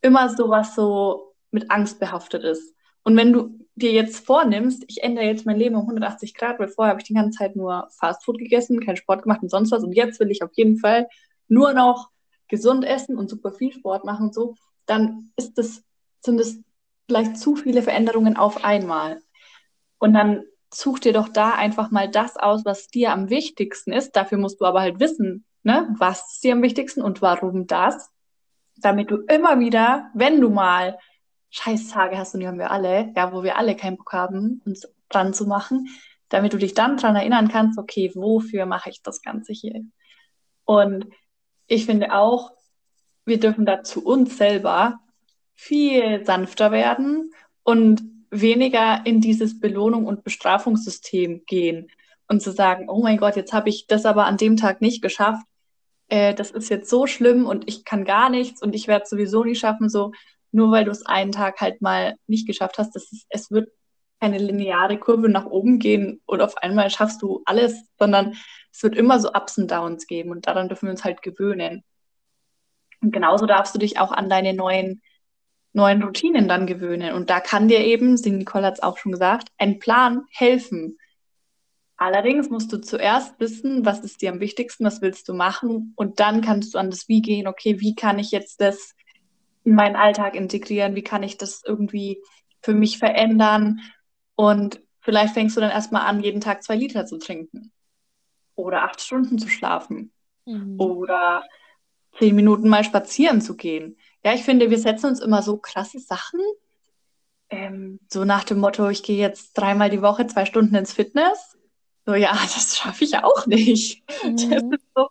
immer 0.01 0.29
so 0.29 0.49
was 0.49 0.75
so 0.75 1.35
mit 1.51 1.71
Angst 1.71 1.99
behaftet 1.99 2.45
ist. 2.45 2.75
Und 3.03 3.17
wenn 3.17 3.33
du 3.33 3.59
dir 3.75 3.93
jetzt 3.93 4.25
vornimmst, 4.25 4.85
ich 4.87 5.03
ändere 5.03 5.25
jetzt 5.25 5.47
mein 5.47 5.57
Leben 5.57 5.75
um 5.75 5.83
180 5.83 6.35
Grad, 6.35 6.59
weil 6.59 6.69
vorher 6.69 6.91
habe 6.91 7.01
ich 7.01 7.07
die 7.07 7.15
ganze 7.15 7.39
Zeit 7.39 7.57
nur 7.57 7.89
Fastfood 7.99 8.39
gegessen, 8.39 8.85
keinen 8.85 8.97
Sport 8.97 9.23
gemacht 9.23 9.43
und 9.43 9.51
sonst 9.51 9.73
was 9.73 9.83
und 9.83 9.93
jetzt 9.93 10.21
will 10.21 10.31
ich 10.31 10.43
auf 10.43 10.51
jeden 10.55 10.79
Fall 10.79 11.09
nur 11.49 11.73
noch 11.73 12.11
gesund 12.51 12.85
essen 12.85 13.17
und 13.17 13.31
super 13.31 13.53
viel 13.53 13.73
Sport 13.73 14.05
machen 14.05 14.27
und 14.27 14.35
so, 14.35 14.57
dann 14.87 15.33
ist 15.37 15.57
das, 15.57 15.83
sind 16.21 16.39
es 16.39 16.61
vielleicht 17.07 17.39
zu 17.39 17.57
viele 17.57 17.83
Veränderungen 17.83 18.37
auf 18.37 18.65
einmal. 18.65 19.23
Und 19.99 20.13
dann 20.13 20.45
such 20.73 21.01
dir 21.01 21.13
doch 21.13 21.29
da 21.29 21.53
einfach 21.53 21.91
mal 21.91 22.09
das 22.09 22.37
aus, 22.37 22.65
was 22.65 22.89
dir 22.89 23.13
am 23.13 23.31
wichtigsten 23.31 23.93
ist. 23.93 24.13
Dafür 24.13 24.39
musst 24.39 24.61
du 24.61 24.65
aber 24.65 24.81
halt 24.81 25.01
wissen, 25.01 25.45
ne, 25.63 25.95
was 25.99 26.35
ist 26.35 26.45
dir 26.45 26.53
am 26.53 26.63
wichtigsten 26.63 27.03
und 27.03 27.23
warum 27.23 27.67
das, 27.67 28.11
damit 28.77 29.11
du 29.11 29.17
immer 29.29 29.59
wieder, 29.61 30.11
wenn 30.15 30.41
du 30.41 30.51
mal 30.51 30.99
Scheißtage 31.51 32.17
hast 32.17 32.35
und 32.35 32.41
die 32.41 32.49
haben 32.49 32.59
wir 32.59 32.71
alle, 32.71 33.13
ja, 33.17 33.33
wo 33.33 33.43
wir 33.43 33.59
alle 33.59 33.77
keinen 33.77 33.97
Bock 33.97 34.13
haben, 34.13 34.63
uns 34.65 34.87
dran 35.09 35.35
zu 35.35 35.47
machen, 35.47 35.89
damit 36.29 36.53
du 36.53 36.59
dich 36.59 36.75
dann 36.75 36.97
dran 36.97 37.17
erinnern 37.17 37.49
kannst, 37.49 37.79
okay, 37.79 38.13
wofür 38.15 38.67
mache 38.67 38.91
ich 38.91 39.03
das 39.03 39.21
Ganze 39.23 39.53
hier? 39.53 39.83
Und 40.65 41.07
ich 41.71 41.87
finde 41.87 42.13
auch, 42.13 42.51
wir 43.25 43.39
dürfen 43.39 43.65
da 43.65 43.85
zu 43.85 44.05
uns 44.05 44.37
selber 44.37 44.99
viel 45.55 46.25
sanfter 46.25 46.73
werden 46.73 47.33
und 47.63 48.03
weniger 48.31 49.03
in 49.05 49.21
dieses 49.21 49.61
Belohnung- 49.61 50.07
und 50.07 50.25
Bestrafungssystem 50.25 51.45
gehen 51.47 51.89
und 52.27 52.43
zu 52.43 52.51
sagen, 52.51 52.89
oh 52.89 53.03
mein 53.03 53.19
Gott, 53.19 53.37
jetzt 53.37 53.53
habe 53.53 53.69
ich 53.69 53.87
das 53.87 54.05
aber 54.05 54.25
an 54.27 54.37
dem 54.37 54.57
Tag 54.57 54.81
nicht 54.81 55.01
geschafft. 55.01 55.47
Äh, 56.09 56.35
das 56.35 56.51
ist 56.51 56.71
jetzt 56.71 56.91
so 56.91 57.07
schlimm 57.07 57.47
und 57.47 57.69
ich 57.69 57.85
kann 57.85 58.05
gar 58.05 58.31
nichts 58.31 58.63
und 58.63 58.75
ich 58.75 58.89
werde 58.89 59.05
es 59.05 59.11
sowieso 59.11 59.45
nicht 59.45 59.61
schaffen, 59.61 59.89
so 59.89 60.13
nur 60.51 60.73
weil 60.73 60.85
du 60.85 60.91
es 60.91 61.07
einen 61.07 61.31
Tag 61.31 61.61
halt 61.61 61.81
mal 61.83 62.17
nicht 62.27 62.49
geschafft 62.49 62.79
hast, 62.79 62.97
das 62.97 63.13
ist, 63.13 63.27
es 63.29 63.53
wird 63.53 63.71
keine 64.21 64.39
lineare 64.39 64.99
Kurve 64.99 65.29
nach 65.29 65.47
oben 65.47 65.79
gehen 65.79 66.21
und 66.27 66.43
auf 66.43 66.57
einmal 66.59 66.91
schaffst 66.91 67.23
du 67.23 67.43
alles, 67.47 67.83
sondern 67.99 68.37
es 68.73 68.83
wird 68.83 68.95
immer 68.95 69.19
so 69.19 69.33
Ups 69.33 69.59
und 69.59 69.71
Downs 69.71 70.07
geben 70.07 70.31
und 70.31 70.47
daran 70.47 70.69
dürfen 70.69 70.87
wir 70.87 70.91
uns 70.91 71.05
halt 71.05 71.23
gewöhnen. 71.23 71.83
Und 73.01 73.13
genauso 73.13 73.47
darfst 73.47 73.75
du 73.75 73.79
dich 73.79 73.99
auch 73.99 74.13
an 74.13 74.29
deine 74.29 74.53
neuen, 74.53 75.03
neuen 75.73 76.03
Routinen 76.03 76.49
dann 76.49 76.67
gewöhnen. 76.67 77.15
Und 77.15 77.31
da 77.31 77.41
kann 77.41 77.69
dir 77.69 77.81
eben, 77.81 78.21
die 78.21 78.31
Nicole 78.31 78.67
hat 78.67 78.75
es 78.75 78.83
auch 78.83 78.99
schon 78.99 79.13
gesagt, 79.13 79.49
ein 79.57 79.79
Plan 79.79 80.25
helfen. 80.31 80.99
Allerdings 81.97 82.51
musst 82.51 82.73
du 82.73 82.79
zuerst 82.79 83.39
wissen, 83.41 83.85
was 83.87 84.01
ist 84.01 84.21
dir 84.21 84.33
am 84.33 84.41
wichtigsten, 84.41 84.85
was 84.85 85.01
willst 85.01 85.29
du 85.29 85.35
machen 85.35 85.93
und 85.97 86.21
dann 86.21 86.41
kannst 86.41 86.75
du 86.75 86.79
an 86.79 86.91
das 86.91 87.09
Wie 87.09 87.23
gehen, 87.23 87.47
okay, 87.47 87.81
wie 87.81 87.95
kann 87.95 88.19
ich 88.19 88.31
jetzt 88.31 88.61
das 88.61 88.95
in 89.65 89.75
meinen 89.75 89.97
Alltag 89.97 90.35
integrieren, 90.35 90.95
wie 90.95 91.03
kann 91.03 91.23
ich 91.23 91.37
das 91.37 91.63
irgendwie 91.65 92.23
für 92.63 92.75
mich 92.75 92.99
verändern 92.99 93.81
und 94.41 94.81
vielleicht 95.01 95.35
fängst 95.35 95.55
du 95.55 95.61
dann 95.61 95.71
erstmal 95.71 96.07
an, 96.07 96.23
jeden 96.23 96.41
Tag 96.41 96.63
zwei 96.63 96.75
Liter 96.75 97.05
zu 97.05 97.19
trinken 97.19 97.73
oder 98.55 98.85
acht 98.85 99.03
Stunden 99.03 99.39
zu 99.39 99.49
schlafen 99.49 100.13
mhm. 100.47 100.81
oder 100.81 101.45
zehn 102.19 102.35
Minuten 102.35 102.71
mal 102.71 102.83
spazieren 102.83 103.43
zu 103.43 103.55
gehen. 103.55 103.99
Ja, 104.25 104.33
ich 104.33 104.43
finde, 104.43 104.71
wir 104.71 104.79
setzen 104.79 105.11
uns 105.11 105.21
immer 105.21 105.43
so 105.43 105.59
krasse 105.59 105.99
Sachen, 105.99 106.41
ähm, 107.51 108.01
so 108.11 108.25
nach 108.25 108.45
dem 108.45 108.61
Motto, 108.61 108.89
ich 108.89 109.03
gehe 109.03 109.19
jetzt 109.19 109.53
dreimal 109.59 109.91
die 109.91 110.01
Woche 110.01 110.27
zwei 110.27 110.47
Stunden 110.47 110.75
ins 110.75 110.95
Fitness. 110.95 111.59
So, 112.07 112.15
ja, 112.15 112.33
das 112.55 112.79
schaffe 112.79 113.05
ich 113.05 113.19
auch 113.19 113.47
nicht. 113.47 114.03
Mhm. 114.25 114.79
So, 114.95 115.09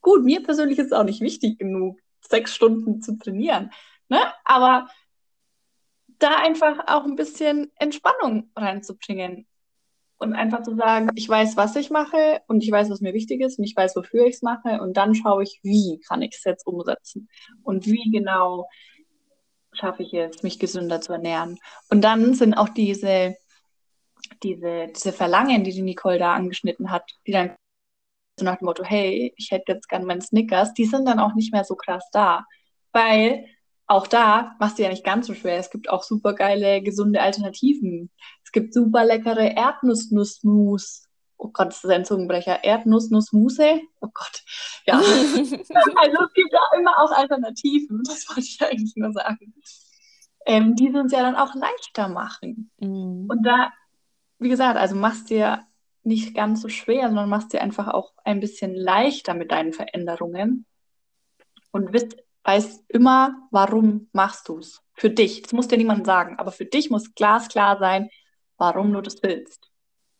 gut, 0.00 0.22
mir 0.22 0.44
persönlich 0.44 0.78
ist 0.78 0.86
es 0.86 0.92
auch 0.92 1.02
nicht 1.02 1.22
wichtig 1.22 1.58
genug, 1.58 1.98
sechs 2.20 2.54
Stunden 2.54 3.02
zu 3.02 3.18
trainieren. 3.18 3.72
Ne? 4.08 4.20
Aber 4.44 4.88
da 6.22 6.36
einfach 6.36 6.78
auch 6.86 7.04
ein 7.04 7.16
bisschen 7.16 7.72
Entspannung 7.76 8.50
reinzubringen 8.56 9.46
und 10.18 10.34
einfach 10.34 10.62
zu 10.62 10.76
sagen, 10.76 11.10
ich 11.14 11.28
weiß, 11.28 11.56
was 11.56 11.74
ich 11.76 11.90
mache 11.90 12.42
und 12.46 12.62
ich 12.62 12.70
weiß, 12.70 12.90
was 12.90 13.00
mir 13.00 13.14
wichtig 13.14 13.40
ist 13.40 13.58
und 13.58 13.64
ich 13.64 13.74
weiß, 13.74 13.96
wofür 13.96 14.26
ich 14.26 14.36
es 14.36 14.42
mache 14.42 14.80
und 14.80 14.96
dann 14.96 15.14
schaue 15.14 15.42
ich, 15.42 15.60
wie 15.62 16.00
kann 16.06 16.22
ich 16.22 16.36
es 16.36 16.44
jetzt 16.44 16.66
umsetzen 16.66 17.28
und 17.62 17.86
wie 17.86 18.10
genau 18.10 18.68
schaffe 19.72 20.02
ich 20.02 20.12
es, 20.12 20.42
mich 20.42 20.58
gesünder 20.58 21.00
zu 21.00 21.12
ernähren. 21.12 21.58
Und 21.88 22.02
dann 22.02 22.34
sind 22.34 22.54
auch 22.54 22.68
diese, 22.68 23.34
diese, 24.42 24.88
diese 24.88 25.12
Verlangen, 25.12 25.64
die 25.64 25.72
die 25.72 25.82
Nicole 25.82 26.18
da 26.18 26.34
angeschnitten 26.34 26.90
hat, 26.90 27.10
die 27.26 27.32
dann 27.32 27.54
so 28.38 28.44
nach 28.44 28.58
dem 28.58 28.66
Motto, 28.66 28.84
hey, 28.84 29.32
ich 29.36 29.50
hätte 29.50 29.72
jetzt 29.72 29.88
gern 29.88 30.04
meinen 30.04 30.20
Snickers, 30.20 30.74
die 30.74 30.84
sind 30.84 31.06
dann 31.06 31.18
auch 31.18 31.34
nicht 31.34 31.52
mehr 31.52 31.64
so 31.64 31.76
krass 31.76 32.04
da. 32.12 32.44
Weil 32.92 33.46
auch 33.90 34.06
da 34.06 34.54
machst 34.60 34.78
du 34.78 34.84
ja 34.84 34.88
nicht 34.88 35.02
ganz 35.02 35.26
so 35.26 35.34
schwer. 35.34 35.58
Es 35.58 35.68
gibt 35.68 35.90
auch 35.90 36.04
super 36.04 36.32
geile, 36.32 36.80
gesunde 36.80 37.20
Alternativen. 37.20 38.08
Es 38.44 38.52
gibt 38.52 38.72
super 38.72 39.04
leckere 39.04 39.56
Erdnussnussmus. 39.56 41.08
Oh 41.36 41.50
Gott, 41.52 41.68
das 41.68 41.82
ist 41.82 41.90
ein 41.90 42.04
Zungenbrecher. 42.04 42.62
Erdnussnussmuse? 42.62 43.80
Oh 44.00 44.08
Gott. 44.14 44.44
Ja. 44.86 44.94
also 44.98 45.08
es 45.42 46.32
gibt 46.34 46.54
auch 46.54 46.78
immer 46.78 47.00
auch 47.00 47.10
Alternativen. 47.10 48.00
Das 48.06 48.28
wollte 48.28 48.42
ich 48.42 48.62
eigentlich 48.62 48.94
nur 48.94 49.12
sagen. 49.12 49.54
Ähm, 50.46 50.76
die 50.76 50.90
uns 50.90 51.10
ja 51.10 51.22
dann 51.22 51.34
auch 51.34 51.56
leichter 51.56 52.08
machen. 52.08 52.70
Mhm. 52.78 53.26
Und 53.28 53.42
da, 53.42 53.72
wie 54.38 54.48
gesagt, 54.48 54.78
also 54.78 54.94
machst 54.94 55.30
dir 55.30 55.66
nicht 56.04 56.32
ganz 56.36 56.62
so 56.62 56.68
schwer, 56.68 57.08
sondern 57.08 57.28
machst 57.28 57.52
dir 57.52 57.60
einfach 57.60 57.88
auch 57.88 58.12
ein 58.22 58.38
bisschen 58.38 58.72
leichter 58.72 59.34
mit 59.34 59.50
deinen 59.50 59.72
Veränderungen 59.72 60.64
und 61.72 61.92
wisst 61.92 62.16
weißt 62.50 62.84
immer, 62.88 63.48
warum 63.52 64.08
machst 64.12 64.48
du 64.48 64.58
es. 64.58 64.82
Für 64.94 65.08
dich. 65.08 65.42
Das 65.42 65.52
muss 65.52 65.68
dir 65.68 65.78
niemand 65.78 66.04
sagen, 66.04 66.38
aber 66.38 66.52
für 66.52 66.66
dich 66.66 66.90
muss 66.90 67.14
glasklar 67.14 67.78
sein, 67.78 68.10
warum 68.58 68.92
du 68.92 69.00
das 69.00 69.22
willst. 69.22 69.70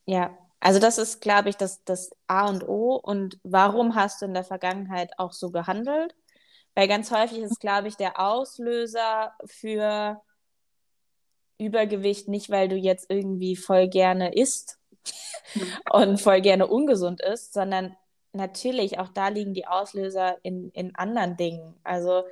Ja, 0.06 0.38
also 0.60 0.78
das 0.78 0.96
ist, 0.99 1.20
glaube 1.20 1.49
ich, 1.49 1.56
das, 1.56 1.84
das 1.84 2.10
A 2.28 2.49
und 2.49 2.66
O. 2.66 2.94
Und 2.94 3.38
warum 3.42 3.94
hast 3.94 4.22
du 4.22 4.26
in 4.26 4.34
der 4.34 4.44
Vergangenheit 4.44 5.10
auch 5.18 5.32
so 5.32 5.50
gehandelt? 5.50 6.14
Weil 6.75 6.88
ganz 6.88 7.10
häufig 7.10 7.38
ist, 7.38 7.60
glaube 7.60 7.88
ich, 7.88 7.96
der 7.96 8.20
Auslöser 8.20 9.34
für 9.44 10.22
Übergewicht 11.58 12.28
nicht, 12.28 12.49
weil 12.49 12.68
du 12.68 12.76
jetzt 12.76 13.10
irgendwie 13.10 13.56
voll 13.56 13.88
gerne 13.88 14.32
isst 14.32 14.78
mhm. 15.54 15.62
und 15.92 16.20
voll 16.20 16.40
gerne 16.40 16.68
ungesund 16.68 17.20
isst, 17.20 17.52
sondern 17.52 17.96
natürlich, 18.32 18.99
auch 18.99 19.08
da 19.08 19.28
liegen 19.28 19.54
die 19.54 19.66
Auslöser 19.66 20.37
in, 20.42 20.70
in 20.70 20.94
anderen 20.94 21.37
Dingen. 21.37 21.75
Also 21.84 22.25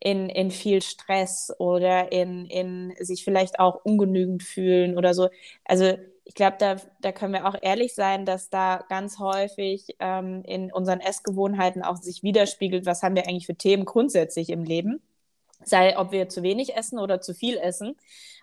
in, 0.00 0.28
in 0.28 0.50
viel 0.50 0.82
Stress 0.82 1.52
oder 1.58 2.12
in, 2.12 2.46
in 2.46 2.94
sich 3.00 3.24
vielleicht 3.24 3.58
auch 3.58 3.84
ungenügend 3.84 4.42
fühlen 4.42 4.98
oder 4.98 5.14
so. 5.14 5.28
Also 5.64 5.96
ich 6.24 6.34
glaube, 6.34 6.56
da, 6.58 6.76
da 7.00 7.12
können 7.12 7.32
wir 7.32 7.46
auch 7.46 7.56
ehrlich 7.60 7.94
sein, 7.94 8.24
dass 8.26 8.50
da 8.50 8.84
ganz 8.88 9.18
häufig 9.18 9.96
ähm, 10.00 10.42
in 10.44 10.72
unseren 10.72 11.00
Essgewohnheiten 11.00 11.82
auch 11.82 11.96
sich 11.96 12.22
widerspiegelt, 12.22 12.86
was 12.86 13.02
haben 13.02 13.14
wir 13.14 13.26
eigentlich 13.26 13.46
für 13.46 13.54
Themen 13.54 13.84
grundsätzlich 13.84 14.50
im 14.50 14.64
Leben. 14.64 15.02
Sei, 15.64 15.98
ob 15.98 16.12
wir 16.12 16.28
zu 16.28 16.42
wenig 16.42 16.76
essen 16.76 16.98
oder 16.98 17.20
zu 17.20 17.34
viel 17.34 17.56
essen. 17.56 17.96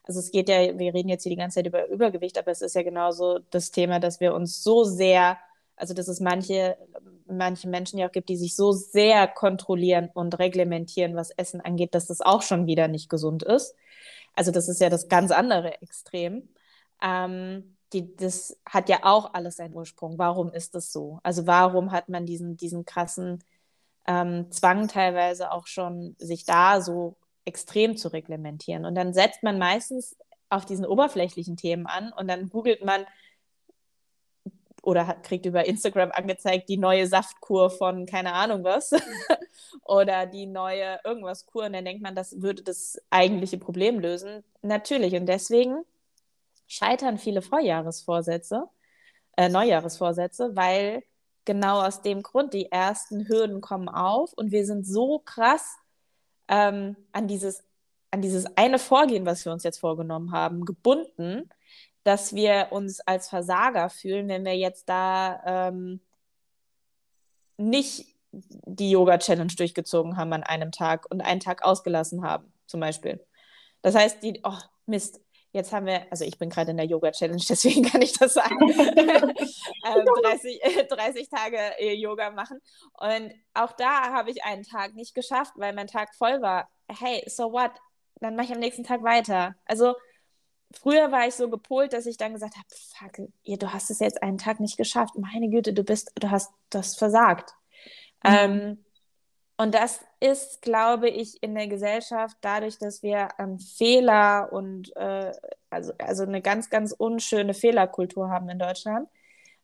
Also 0.04 0.20
es 0.20 0.32
geht 0.32 0.50
ja, 0.50 0.78
wir 0.80 0.94
reden 0.94 1.10
jetzt 1.10 1.24
hier 1.24 1.32
die 1.32 1.36
ganze 1.36 1.56
Zeit 1.56 1.68
über 1.68 1.88
Übergewicht, 1.88 2.38
aber 2.38 2.52
es 2.52 2.62
ist 2.62 2.76
ja 2.76 2.84
genauso 2.84 3.40
das 3.52 3.72
Thema, 3.72 4.00
dass 4.00 4.20
wir 4.20 4.34
uns 4.34 4.64
so 4.64 4.84
sehr 4.84 5.38
also 5.82 5.96
dass 5.96 6.08
es 6.08 6.20
manche, 6.20 6.78
manche 7.26 7.68
Menschen 7.68 7.98
ja 7.98 8.08
auch 8.08 8.12
gibt, 8.12 8.30
die 8.30 8.38
sich 8.38 8.56
so 8.56 8.72
sehr 8.72 9.28
kontrollieren 9.28 10.10
und 10.14 10.38
reglementieren, 10.38 11.16
was 11.16 11.32
Essen 11.32 11.60
angeht, 11.60 11.96
dass 11.96 12.06
das 12.06 12.22
auch 12.22 12.44
schon 12.44 12.68
wieder 12.68 12.88
nicht 12.88 13.10
gesund 13.10 13.42
ist. 13.42 13.76
Also 14.36 14.52
das 14.52 14.70
ist 14.70 14.80
ja 14.80 14.92
das 14.92 15.10
ganz 15.10 15.32
andere 15.32 15.82
Extrem. 15.82 16.48
Ähm, 17.02 17.78
die, 17.94 18.16
das 18.16 18.60
hat 18.64 18.90
ja 18.90 19.00
auch 19.02 19.34
alles 19.34 19.56
seinen 19.56 19.74
Ursprung. 19.74 20.20
Warum 20.20 20.54
ist 20.54 20.76
das 20.76 20.92
so? 20.92 21.20
Also 21.24 21.48
warum 21.48 21.92
hat 21.92 22.10
man 22.10 22.28
diesen, 22.28 22.58
diesen 22.58 22.86
krassen 22.86 23.44
ähm, 24.06 24.52
Zwang 24.52 24.88
teilweise 24.88 25.52
auch 25.52 25.66
schon, 25.66 26.16
sich 26.20 26.46
da 26.46 26.80
so 26.80 27.18
extrem 27.44 27.98
zu 27.98 28.10
reglementieren? 28.10 28.86
Und 28.86 28.94
dann 28.94 29.16
setzt 29.16 29.42
man 29.42 29.58
meistens 29.58 30.16
auf 30.52 30.66
diesen 30.66 30.86
oberflächlichen 30.86 31.58
Themen 31.58 31.88
an 31.88 32.14
und 32.14 32.28
dann 32.28 32.50
googelt 32.50 32.86
man, 32.86 33.04
oder 34.82 35.08
hat, 35.08 35.24
kriegt 35.24 35.46
über 35.46 35.66
Instagram 35.66 36.12
angezeigt, 36.12 36.70
die 36.70 36.78
neue 36.78 37.08
Saftkur 37.08 37.70
von 37.70 38.06
keine 38.06 38.34
Ahnung 38.34 38.64
was 38.64 38.92
oder 39.84 40.26
die 40.26 40.48
neue 40.48 41.00
irgendwas 41.04 41.46
Kur. 41.46 41.66
Und 41.66 41.74
dann 41.74 41.86
denkt 41.86 42.02
man, 42.02 42.16
das 42.16 42.42
würde 42.42 42.64
das 42.64 43.00
eigentliche 43.10 43.58
Problem 43.58 44.00
lösen. 44.00 44.44
Natürlich. 44.62 45.16
Und 45.16 45.28
deswegen 45.28 45.84
scheitern 46.68 47.18
viele 47.18 47.42
Vorjahresvorsätze, 47.42 48.68
äh, 49.38 49.50
Neujahresvorsätze, 49.50 50.56
weil 50.56 51.04
genau 51.46 51.82
aus 51.82 52.02
dem 52.02 52.24
Grund 52.24 52.54
die 52.54 52.72
ersten 52.72 53.28
Hürden 53.28 53.62
kommen 53.62 53.90
auf. 53.90 54.34
Und 54.34 54.52
wir 54.52 54.66
sind 54.66 54.86
so 54.88 55.20
krass 55.20 55.78
ähm, 56.48 56.96
an 57.12 57.28
dieses 57.28 57.64
an 58.12 58.22
dieses 58.22 58.46
eine 58.58 58.78
Vorgehen, 58.78 59.26
was 59.26 59.46
wir 59.46 59.54
uns 59.54 59.64
jetzt 59.64 59.80
vorgenommen 59.80 60.34
haben, 60.34 60.66
gebunden, 60.66 61.50
dass 62.04 62.34
wir 62.34 62.68
uns 62.72 63.00
als 63.02 63.30
Versager 63.30 63.90
fühlen, 63.90 64.28
wenn 64.28 64.46
wir 64.46 64.56
jetzt 64.56 64.90
da 64.90 65.70
ähm, 65.70 66.02
nicht 67.58 68.06
die 68.32 68.92
Yoga-Challenge 68.92 69.54
durchgezogen 69.56 70.18
haben 70.18 70.34
an 70.34 70.44
einem 70.44 70.72
Tag 70.72 71.06
und 71.10 71.22
einen 71.22 71.42
Tag 71.42 71.64
ausgelassen 71.64 72.24
haben, 72.24 72.52
zum 72.66 72.80
Beispiel. 72.80 73.26
Das 73.82 73.96
heißt, 73.96 74.24
die, 74.24 74.40
oh, 74.44 74.58
Mist, 74.86 75.20
jetzt 75.52 75.74
haben 75.74 75.86
wir, 75.86 76.06
also 76.10 76.24
ich 76.24 76.38
bin 76.38 76.50
gerade 76.50 76.72
in 76.72 76.78
der 76.78 76.86
Yoga-Challenge, 76.86 77.44
deswegen 77.50 77.84
kann 77.84 78.02
ich 78.02 78.14
das 78.14 78.34
sagen, 78.34 78.58
ähm, 78.70 80.06
30, 80.24 80.62
30 80.90 81.30
Tage 81.34 81.58
äh, 81.80 81.94
Yoga 81.94 82.32
machen. 82.32 82.60
Und 82.94 83.34
auch 83.54 83.74
da 83.74 84.14
habe 84.14 84.32
ich 84.32 84.44
einen 84.44 84.64
Tag 84.64 84.96
nicht 84.96 85.14
geschafft, 85.14 85.54
weil 85.58 85.74
mein 85.74 85.88
Tag 85.88 86.16
voll 86.16 86.42
war. 86.42 86.70
Hey, 86.88 87.24
so 87.28 87.52
what? 87.52 87.72
Dann 88.22 88.36
mache 88.36 88.48
ich 88.48 88.54
am 88.54 88.60
nächsten 88.60 88.84
Tag 88.84 89.04
weiter. 89.04 89.56
Also 89.66 89.96
früher 90.80 91.12
war 91.12 91.28
ich 91.28 91.36
so 91.36 91.50
gepolt, 91.50 91.94
dass 91.94 92.06
ich 92.06 92.18
dann 92.18 92.34
gesagt 92.34 92.56
habe, 92.56 92.68
fuck, 92.70 93.28
ihr, 93.44 93.58
du 93.58 93.74
hast 93.74 93.90
es 93.90 94.00
jetzt 94.00 94.22
einen 94.22 94.38
Tag 94.38 94.60
nicht 94.60 94.78
geschafft. 94.78 95.16
Meine 95.18 95.50
Güte, 95.50 95.74
du 95.74 95.84
bist, 95.84 96.12
du 96.20 96.30
hast 96.30 96.52
das 96.70 96.96
versagt. 96.96 97.54
Mhm. 98.24 98.30
Ähm, 98.32 98.86
und 99.58 99.76
das 99.76 100.00
ist, 100.20 100.62
glaube 100.64 101.10
ich, 101.10 101.42
in 101.44 101.54
der 101.54 101.68
Gesellschaft 101.68 102.36
dadurch, 102.42 102.80
dass 102.80 103.04
wir 103.04 103.30
ähm, 103.38 103.60
Fehler 103.60 104.52
und 104.52 104.96
äh, 104.96 105.32
also, 105.70 105.94
also 106.00 106.24
eine 106.24 106.42
ganz, 106.42 106.70
ganz 106.70 106.94
unschöne 106.94 107.54
Fehlerkultur 107.54 108.30
haben 108.30 108.50
in 108.50 108.58
Deutschland, 108.58 109.08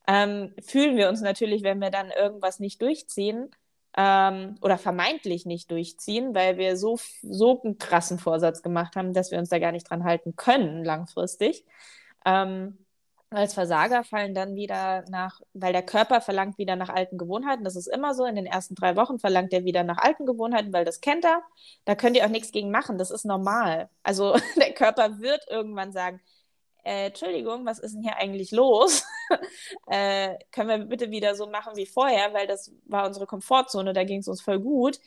ähm, 0.08 0.54
fühlen 0.64 0.98
wir 0.98 1.10
uns 1.10 1.22
natürlich, 1.22 1.64
wenn 1.64 1.82
wir 1.82 1.90
dann 1.90 2.12
irgendwas 2.12 2.60
nicht 2.60 2.82
durchziehen 2.82 3.50
ähm, 3.98 4.58
oder 4.62 4.77
vermeintlich 4.77 5.46
nicht 5.46 5.72
durchziehen, 5.72 6.36
weil 6.36 6.58
wir 6.58 6.77
so, 6.77 7.00
so 7.24 7.62
einen 7.63 7.80
krassen 7.80 8.20
Vorsatz 8.20 8.62
gemacht 8.62 8.96
haben, 8.96 9.13
dass 9.13 9.32
wir 9.32 9.39
uns 9.39 9.50
da 9.50 9.60
gar 9.60 9.72
nicht 9.72 9.89
dran 9.89 10.04
halten 10.04 10.36
können 10.36 10.86
langfristig. 10.86 11.66
Ähm, 12.25 12.77
als 13.30 13.54
Versager 13.56 14.04
fallen 14.06 14.34
dann 14.34 14.56
wieder 14.56 15.04
nach, 15.10 15.42
weil 15.54 15.74
der 15.74 15.82
Körper 15.84 16.22
verlangt 16.22 16.58
wieder 16.58 16.77
nach 16.77 16.89
alten 16.89 17.18
Gewohnheiten. 17.18 17.66
Das 17.66 17.75
ist 17.75 17.88
immer 17.88 18.13
so. 18.13 18.24
In 18.24 18.36
den 18.36 18.46
ersten 18.46 18.75
drei 18.75 18.96
Wochen 18.96 19.20
verlangt 19.20 19.51
er 19.51 19.66
wieder 19.66 19.84
nach 19.84 19.98
alten 19.98 20.25
Gewohnheiten, 20.25 20.72
weil 20.72 20.86
das 20.86 21.01
kennt 21.01 21.25
er. 21.25 21.42
Da 21.84 21.96
könnt 21.96 22.16
ihr 22.16 22.24
auch 22.25 22.30
nichts 22.30 22.51
gegen 22.51 22.72
machen. 22.72 22.98
Das 22.98 23.12
ist 23.12 23.25
normal. 23.25 23.89
Also 24.04 24.38
der 24.58 24.74
Körper 24.74 25.20
wird 25.20 25.44
irgendwann 25.50 25.92
sagen, 25.92 26.22
äh, 26.86 27.08
Entschuldigung, 27.08 27.66
was 27.66 27.80
ist 27.80 27.96
denn 27.96 28.04
hier 28.04 28.18
eigentlich 28.18 28.51
los? 28.51 29.04
äh, 29.88 30.36
können 30.51 30.69
wir 30.69 30.77
bitte 30.86 31.12
wieder 31.12 31.36
so 31.36 31.48
machen 31.48 31.75
wie 31.75 31.86
vorher, 31.86 32.34
weil 32.34 32.48
das 32.48 32.72
war 32.86 33.05
unsere 33.05 33.25
Komfortzone, 33.25 33.93
da 33.93 34.03
ging 34.03 34.19
es 34.19 34.27
uns 34.27 34.41
voll 34.41 34.60
gut. 34.60 35.00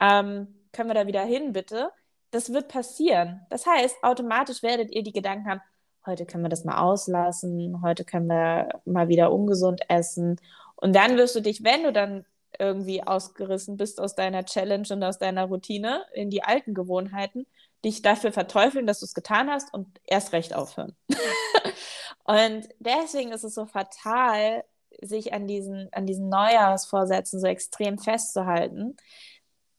Ähm, 0.00 0.48
können 0.72 0.90
wir 0.90 0.94
da 0.94 1.06
wieder 1.06 1.24
hin, 1.24 1.52
bitte? 1.52 1.90
Das 2.30 2.52
wird 2.52 2.68
passieren. 2.68 3.46
Das 3.50 3.66
heißt, 3.66 4.02
automatisch 4.02 4.62
werdet 4.62 4.90
ihr 4.90 5.02
die 5.02 5.12
Gedanken 5.12 5.48
haben, 5.48 5.60
heute 6.06 6.26
können 6.26 6.44
wir 6.44 6.48
das 6.48 6.64
mal 6.64 6.78
auslassen, 6.78 7.82
heute 7.82 8.04
können 8.04 8.26
wir 8.26 8.80
mal 8.84 9.08
wieder 9.08 9.32
ungesund 9.32 9.82
essen. 9.88 10.40
Und 10.76 10.94
dann 10.94 11.16
wirst 11.16 11.36
du 11.36 11.40
dich, 11.40 11.62
wenn 11.62 11.84
du 11.84 11.92
dann 11.92 12.24
irgendwie 12.58 13.02
ausgerissen 13.02 13.76
bist 13.76 14.00
aus 14.00 14.14
deiner 14.14 14.44
Challenge 14.44 14.86
und 14.90 15.02
aus 15.02 15.18
deiner 15.18 15.44
Routine 15.44 16.04
in 16.12 16.30
die 16.30 16.42
alten 16.42 16.74
Gewohnheiten, 16.74 17.46
dich 17.84 18.02
dafür 18.02 18.32
verteufeln, 18.32 18.86
dass 18.86 19.00
du 19.00 19.06
es 19.06 19.14
getan 19.14 19.50
hast 19.50 19.72
und 19.74 20.00
erst 20.04 20.32
recht 20.32 20.54
aufhören. 20.54 20.94
und 22.24 22.68
deswegen 22.78 23.32
ist 23.32 23.44
es 23.44 23.54
so 23.54 23.66
fatal, 23.66 24.64
sich 25.00 25.32
an 25.32 25.46
diesen, 25.46 25.88
an 25.92 26.06
diesen 26.06 26.28
Neujahrsvorsätzen 26.28 27.40
so 27.40 27.46
extrem 27.46 27.98
festzuhalten, 27.98 28.96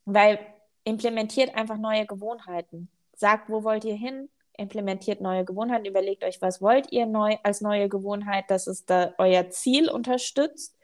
weil 0.05 0.39
implementiert 0.83 1.55
einfach 1.55 1.77
neue 1.77 2.05
Gewohnheiten. 2.05 2.89
Sagt, 3.15 3.49
wo 3.49 3.63
wollt 3.63 3.85
ihr 3.85 3.95
hin? 3.95 4.29
implementiert 4.57 5.21
neue 5.21 5.45
Gewohnheiten, 5.45 5.85
überlegt 5.85 6.23
euch, 6.23 6.41
was 6.41 6.61
wollt 6.61 6.91
ihr 6.91 7.05
neu 7.05 7.37
als 7.43 7.61
neue 7.61 7.89
Gewohnheit, 7.89 8.45
dass 8.49 8.67
es 8.67 8.85
da 8.85 9.13
euer 9.17 9.49
Ziel 9.49 9.89
unterstützt 9.89 10.77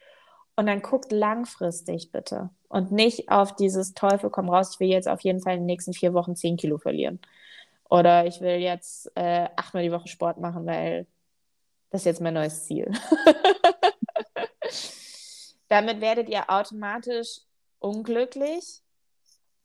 und 0.59 0.65
dann 0.65 0.81
guckt 0.81 1.13
langfristig 1.13 2.11
bitte 2.11 2.49
und 2.67 2.91
nicht 2.91 3.31
auf 3.31 3.55
dieses 3.55 3.93
Teufel 3.93 4.29
komm 4.29 4.49
raus, 4.49 4.71
ich 4.73 4.79
will 4.81 4.89
jetzt 4.89 5.07
auf 5.07 5.21
jeden 5.21 5.39
Fall 5.39 5.53
in 5.53 5.61
den 5.61 5.67
nächsten 5.67 5.93
vier 5.93 6.13
Wochen 6.13 6.35
zehn 6.35 6.57
Kilo 6.57 6.77
verlieren 6.77 7.21
oder 7.89 8.25
ich 8.25 8.41
will 8.41 8.59
jetzt 8.59 9.09
äh, 9.15 9.47
achtmal 9.55 9.83
die 9.83 9.91
Woche 9.93 10.09
Sport 10.09 10.37
machen, 10.37 10.65
weil 10.65 11.07
das 11.91 12.01
ist 12.01 12.05
jetzt 12.05 12.21
mein 12.21 12.33
neues 12.33 12.65
Ziel. 12.65 12.91
Damit 15.69 16.01
werdet 16.01 16.27
ihr 16.27 16.49
automatisch 16.49 17.39
unglücklich. 17.79 18.81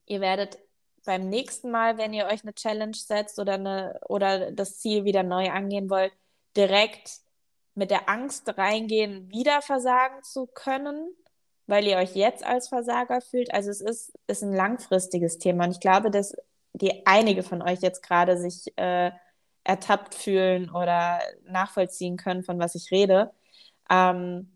Ihr 0.07 0.21
werdet 0.21 0.59
beim 1.05 1.29
nächsten 1.29 1.73
Mal, 1.73 1.99
wenn 1.99 2.15
ihr 2.15 2.27
euch 2.27 2.45
eine 2.45 2.55
Challenge 2.55 2.95
setzt 2.95 3.41
oder, 3.41 3.55
eine, 3.55 3.99
oder 4.09 4.53
das 4.53 4.79
Ziel 4.79 5.05
wieder 5.05 5.25
neu 5.25 5.51
angehen 5.51 5.91
wollt, 5.91 6.13
direkt 6.57 7.24
mit 7.75 7.91
der 7.91 8.09
Angst 8.09 8.57
reingehen, 8.57 9.31
wieder 9.31 9.63
versagen 9.63 10.23
zu 10.23 10.47
können, 10.47 11.15
weil 11.67 11.87
ihr 11.87 11.97
euch 11.97 12.15
jetzt 12.15 12.45
als 12.45 12.69
Versager 12.69 13.21
fühlt. 13.21 13.53
Also 13.53 13.71
es 13.71 13.81
ist, 13.81 14.13
ist 14.27 14.43
ein 14.43 14.53
langfristiges 14.53 15.39
Thema 15.39 15.65
und 15.65 15.73
ich 15.73 15.81
glaube, 15.81 16.11
dass 16.11 16.37
die 16.73 17.07
einige 17.07 17.43
von 17.43 17.63
euch 17.63 17.81
jetzt 17.81 18.03
gerade 18.03 18.37
sich 18.39 18.77
äh, 18.77 19.13
ertappt 19.65 20.15
fühlen 20.15 20.71
oder 20.71 21.21
nachvollziehen 21.47 22.17
können, 22.17 22.45
von 22.45 22.59
was 22.59 22.75
ich 22.75 22.91
rede. 22.91 23.33
Ähm, 23.91 24.51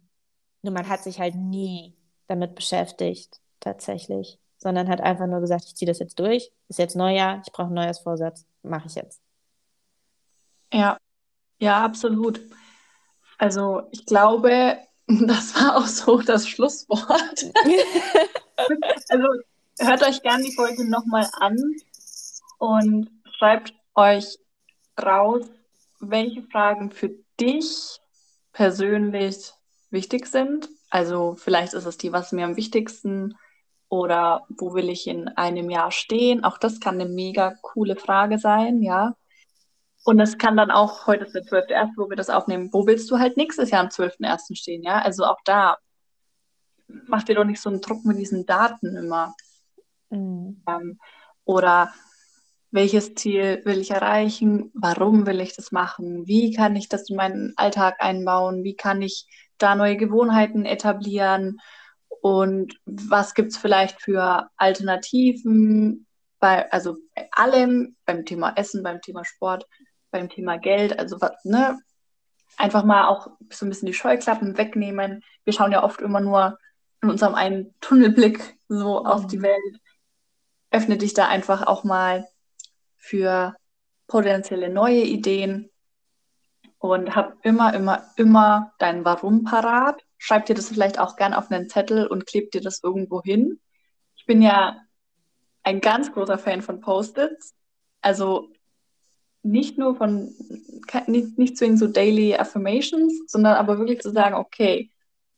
nur 0.62 0.72
man 0.72 0.88
hat 0.88 1.02
sich 1.02 1.20
halt 1.20 1.34
nie 1.34 1.96
damit 2.26 2.54
beschäftigt, 2.54 3.40
tatsächlich 3.60 4.38
sondern 4.58 4.88
hat 4.88 5.00
einfach 5.00 5.26
nur 5.26 5.40
gesagt, 5.40 5.64
ich 5.66 5.76
ziehe 5.76 5.86
das 5.86 6.00
jetzt 6.00 6.18
durch, 6.18 6.50
ist 6.68 6.78
jetzt 6.78 6.96
Neujahr, 6.96 7.40
ich 7.46 7.52
brauche 7.52 7.68
ein 7.68 7.74
neues 7.74 8.00
Vorsatz, 8.00 8.44
mache 8.62 8.88
ich 8.88 8.96
jetzt. 8.96 9.22
Ja, 10.72 10.98
ja, 11.60 11.82
absolut. 11.82 12.40
Also 13.38 13.82
ich 13.92 14.04
glaube, 14.04 14.78
das 15.06 15.54
war 15.54 15.76
auch 15.76 15.86
so 15.86 16.20
das 16.20 16.48
Schlusswort. 16.48 17.46
also 19.08 19.26
hört 19.78 20.06
euch 20.06 20.22
gerne 20.22 20.44
die 20.44 20.54
Folge 20.54 20.88
nochmal 20.88 21.28
an 21.40 21.56
und 22.58 23.10
schreibt 23.38 23.72
euch 23.94 24.38
raus, 25.00 25.46
welche 26.00 26.42
Fragen 26.42 26.90
für 26.90 27.10
dich 27.40 28.00
persönlich 28.52 29.52
wichtig 29.90 30.26
sind. 30.26 30.68
Also 30.90 31.36
vielleicht 31.36 31.74
ist 31.74 31.86
es 31.86 31.98
die, 31.98 32.12
was 32.12 32.32
mir 32.32 32.44
am 32.44 32.56
wichtigsten 32.56 33.36
oder 33.88 34.46
wo 34.48 34.74
will 34.74 34.88
ich 34.88 35.06
in 35.06 35.28
einem 35.28 35.70
Jahr 35.70 35.90
stehen? 35.90 36.44
Auch 36.44 36.58
das 36.58 36.80
kann 36.80 37.00
eine 37.00 37.08
mega 37.08 37.54
coole 37.62 37.96
Frage 37.96 38.38
sein, 38.38 38.82
ja. 38.82 39.14
Und 40.08 40.20
es 40.20 40.38
kann 40.38 40.56
dann 40.56 40.70
auch, 40.70 41.06
heute 41.06 41.26
ist 41.26 41.34
der 41.34 41.44
12.1., 41.44 41.90
wo 41.98 42.08
wir 42.08 42.16
das 42.16 42.30
aufnehmen, 42.30 42.70
wo 42.72 42.86
willst 42.86 43.10
du 43.10 43.18
halt 43.18 43.36
nächstes 43.36 43.70
Jahr 43.70 43.82
am 43.82 43.88
12.1. 43.88 44.56
stehen, 44.56 44.82
ja? 44.82 45.02
Also 45.02 45.26
auch 45.26 45.36
da, 45.44 45.76
mach 46.86 47.24
dir 47.24 47.34
doch 47.34 47.44
nicht 47.44 47.60
so 47.60 47.68
einen 47.68 47.82
Druck 47.82 48.06
mit 48.06 48.16
diesen 48.16 48.46
Daten 48.46 48.96
immer. 48.96 49.34
Mhm. 50.08 50.62
Ähm, 50.66 50.98
oder 51.44 51.92
welches 52.70 53.14
Ziel 53.16 53.60
will 53.66 53.80
ich 53.80 53.90
erreichen? 53.90 54.70
Warum 54.72 55.26
will 55.26 55.42
ich 55.42 55.54
das 55.54 55.72
machen? 55.72 56.26
Wie 56.26 56.54
kann 56.54 56.74
ich 56.74 56.88
das 56.88 57.10
in 57.10 57.16
meinen 57.16 57.52
Alltag 57.56 57.96
einbauen? 57.98 58.64
Wie 58.64 58.76
kann 58.76 59.02
ich 59.02 59.26
da 59.58 59.74
neue 59.74 59.98
Gewohnheiten 59.98 60.64
etablieren? 60.64 61.60
Und 62.22 62.80
was 62.86 63.34
gibt 63.34 63.52
es 63.52 63.58
vielleicht 63.58 64.00
für 64.00 64.48
Alternativen 64.56 66.06
bei, 66.40 66.72
also 66.72 66.96
bei 67.14 67.28
allem, 67.32 67.96
beim 68.06 68.24
Thema 68.24 68.54
Essen, 68.56 68.82
beim 68.82 69.02
Thema 69.02 69.22
Sport, 69.26 69.66
beim 70.10 70.28
Thema 70.28 70.58
Geld, 70.58 70.98
also 70.98 71.20
was, 71.20 71.44
ne? 71.44 71.78
Einfach 72.56 72.84
mal 72.84 73.06
auch 73.06 73.28
so 73.50 73.66
ein 73.66 73.68
bisschen 73.68 73.86
die 73.86 73.94
Scheuklappen 73.94 74.58
wegnehmen. 74.58 75.22
Wir 75.44 75.52
schauen 75.52 75.70
ja 75.70 75.84
oft 75.84 76.00
immer 76.00 76.20
nur 76.20 76.58
in 77.02 77.10
unserem 77.10 77.34
einen 77.34 77.74
Tunnelblick 77.80 78.56
so 78.68 79.00
mhm. 79.00 79.06
auf 79.06 79.26
die 79.26 79.42
Welt. 79.42 79.80
Öffne 80.70 80.96
dich 80.96 81.14
da 81.14 81.28
einfach 81.28 81.66
auch 81.66 81.84
mal 81.84 82.26
für 82.96 83.54
potenzielle 84.06 84.70
neue 84.70 85.02
Ideen 85.02 85.70
und 86.78 87.14
hab 87.14 87.44
immer, 87.44 87.74
immer, 87.74 88.10
immer 88.16 88.72
dein 88.78 89.04
Warum 89.04 89.44
parat 89.44 90.02
schreib 90.18 90.46
dir 90.46 90.54
das 90.54 90.68
vielleicht 90.68 90.98
auch 90.98 91.16
gern 91.16 91.32
auf 91.32 91.50
einen 91.50 91.68
Zettel 91.68 92.06
und 92.06 92.26
kleb 92.26 92.50
dir 92.50 92.60
das 92.60 92.82
irgendwo 92.82 93.22
hin. 93.22 93.60
Ich 94.16 94.26
bin 94.26 94.42
ja 94.42 94.76
ein 95.62 95.80
ganz 95.80 96.12
großer 96.12 96.38
Fan 96.38 96.60
von 96.60 96.80
Post-its. 96.80 97.54
Also 98.00 98.50
nicht 99.50 99.78
nur 99.78 99.96
von, 99.96 100.34
nicht, 101.06 101.38
nicht 101.38 101.58
zwingend 101.58 101.78
so 101.78 101.86
Daily 101.86 102.34
Affirmations, 102.36 103.22
sondern 103.26 103.56
aber 103.56 103.78
wirklich 103.78 104.00
zu 104.00 104.10
sagen, 104.10 104.34
okay, 104.34 104.90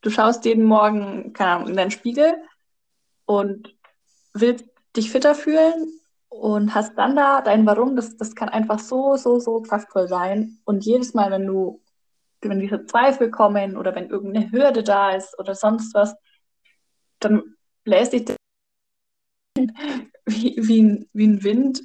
du 0.02 0.10
schaust 0.10 0.44
jeden 0.44 0.64
Morgen, 0.64 1.32
keine 1.32 1.50
Ahnung, 1.52 1.68
in 1.68 1.76
deinen 1.76 1.90
Spiegel 1.90 2.34
und 3.26 3.74
willst 4.34 4.64
dich 4.96 5.10
fitter 5.10 5.34
fühlen 5.34 5.88
und 6.28 6.74
hast 6.74 6.96
dann 6.96 7.16
da 7.16 7.40
dein 7.40 7.66
Warum, 7.66 7.96
das, 7.96 8.16
das 8.16 8.34
kann 8.34 8.48
einfach 8.48 8.78
so, 8.78 9.16
so, 9.16 9.38
so 9.38 9.60
kraftvoll 9.62 10.08
sein. 10.08 10.58
Und 10.64 10.84
jedes 10.84 11.14
Mal, 11.14 11.30
wenn 11.30 11.46
du 11.46 11.80
wenn 12.48 12.60
diese 12.60 12.86
Zweifel 12.86 13.30
kommen 13.30 13.76
oder 13.76 13.94
wenn 13.94 14.08
irgendeine 14.08 14.50
Hürde 14.50 14.82
da 14.82 15.10
ist 15.14 15.38
oder 15.38 15.54
sonst 15.54 15.94
was, 15.94 16.14
dann 17.18 17.56
bläst 17.84 18.12
dich 18.12 18.24
wie, 20.24 20.56
wie, 20.56 20.82
ein, 20.82 21.08
wie 21.12 21.26
ein 21.26 21.42
Wind, 21.42 21.82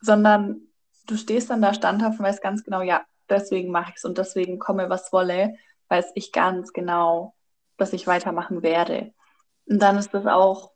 sondern 0.00 0.65
du 1.06 1.16
stehst 1.16 1.50
dann 1.50 1.62
da 1.62 1.74
standhaft 1.74 2.18
und 2.18 2.24
weißt 2.24 2.42
ganz 2.42 2.64
genau, 2.64 2.82
ja, 2.82 3.04
deswegen 3.28 3.70
mache 3.70 3.90
ich 3.90 3.96
es 3.96 4.04
und 4.04 4.18
deswegen 4.18 4.58
komme, 4.58 4.90
was 4.90 5.12
wolle, 5.12 5.56
weiß 5.88 6.12
ich 6.14 6.32
ganz 6.32 6.72
genau, 6.72 7.34
dass 7.76 7.92
ich 7.92 8.06
weitermachen 8.06 8.62
werde. 8.62 9.12
Und 9.66 9.80
dann 9.80 9.98
ist 9.98 10.12
das 10.14 10.26
auch 10.26 10.72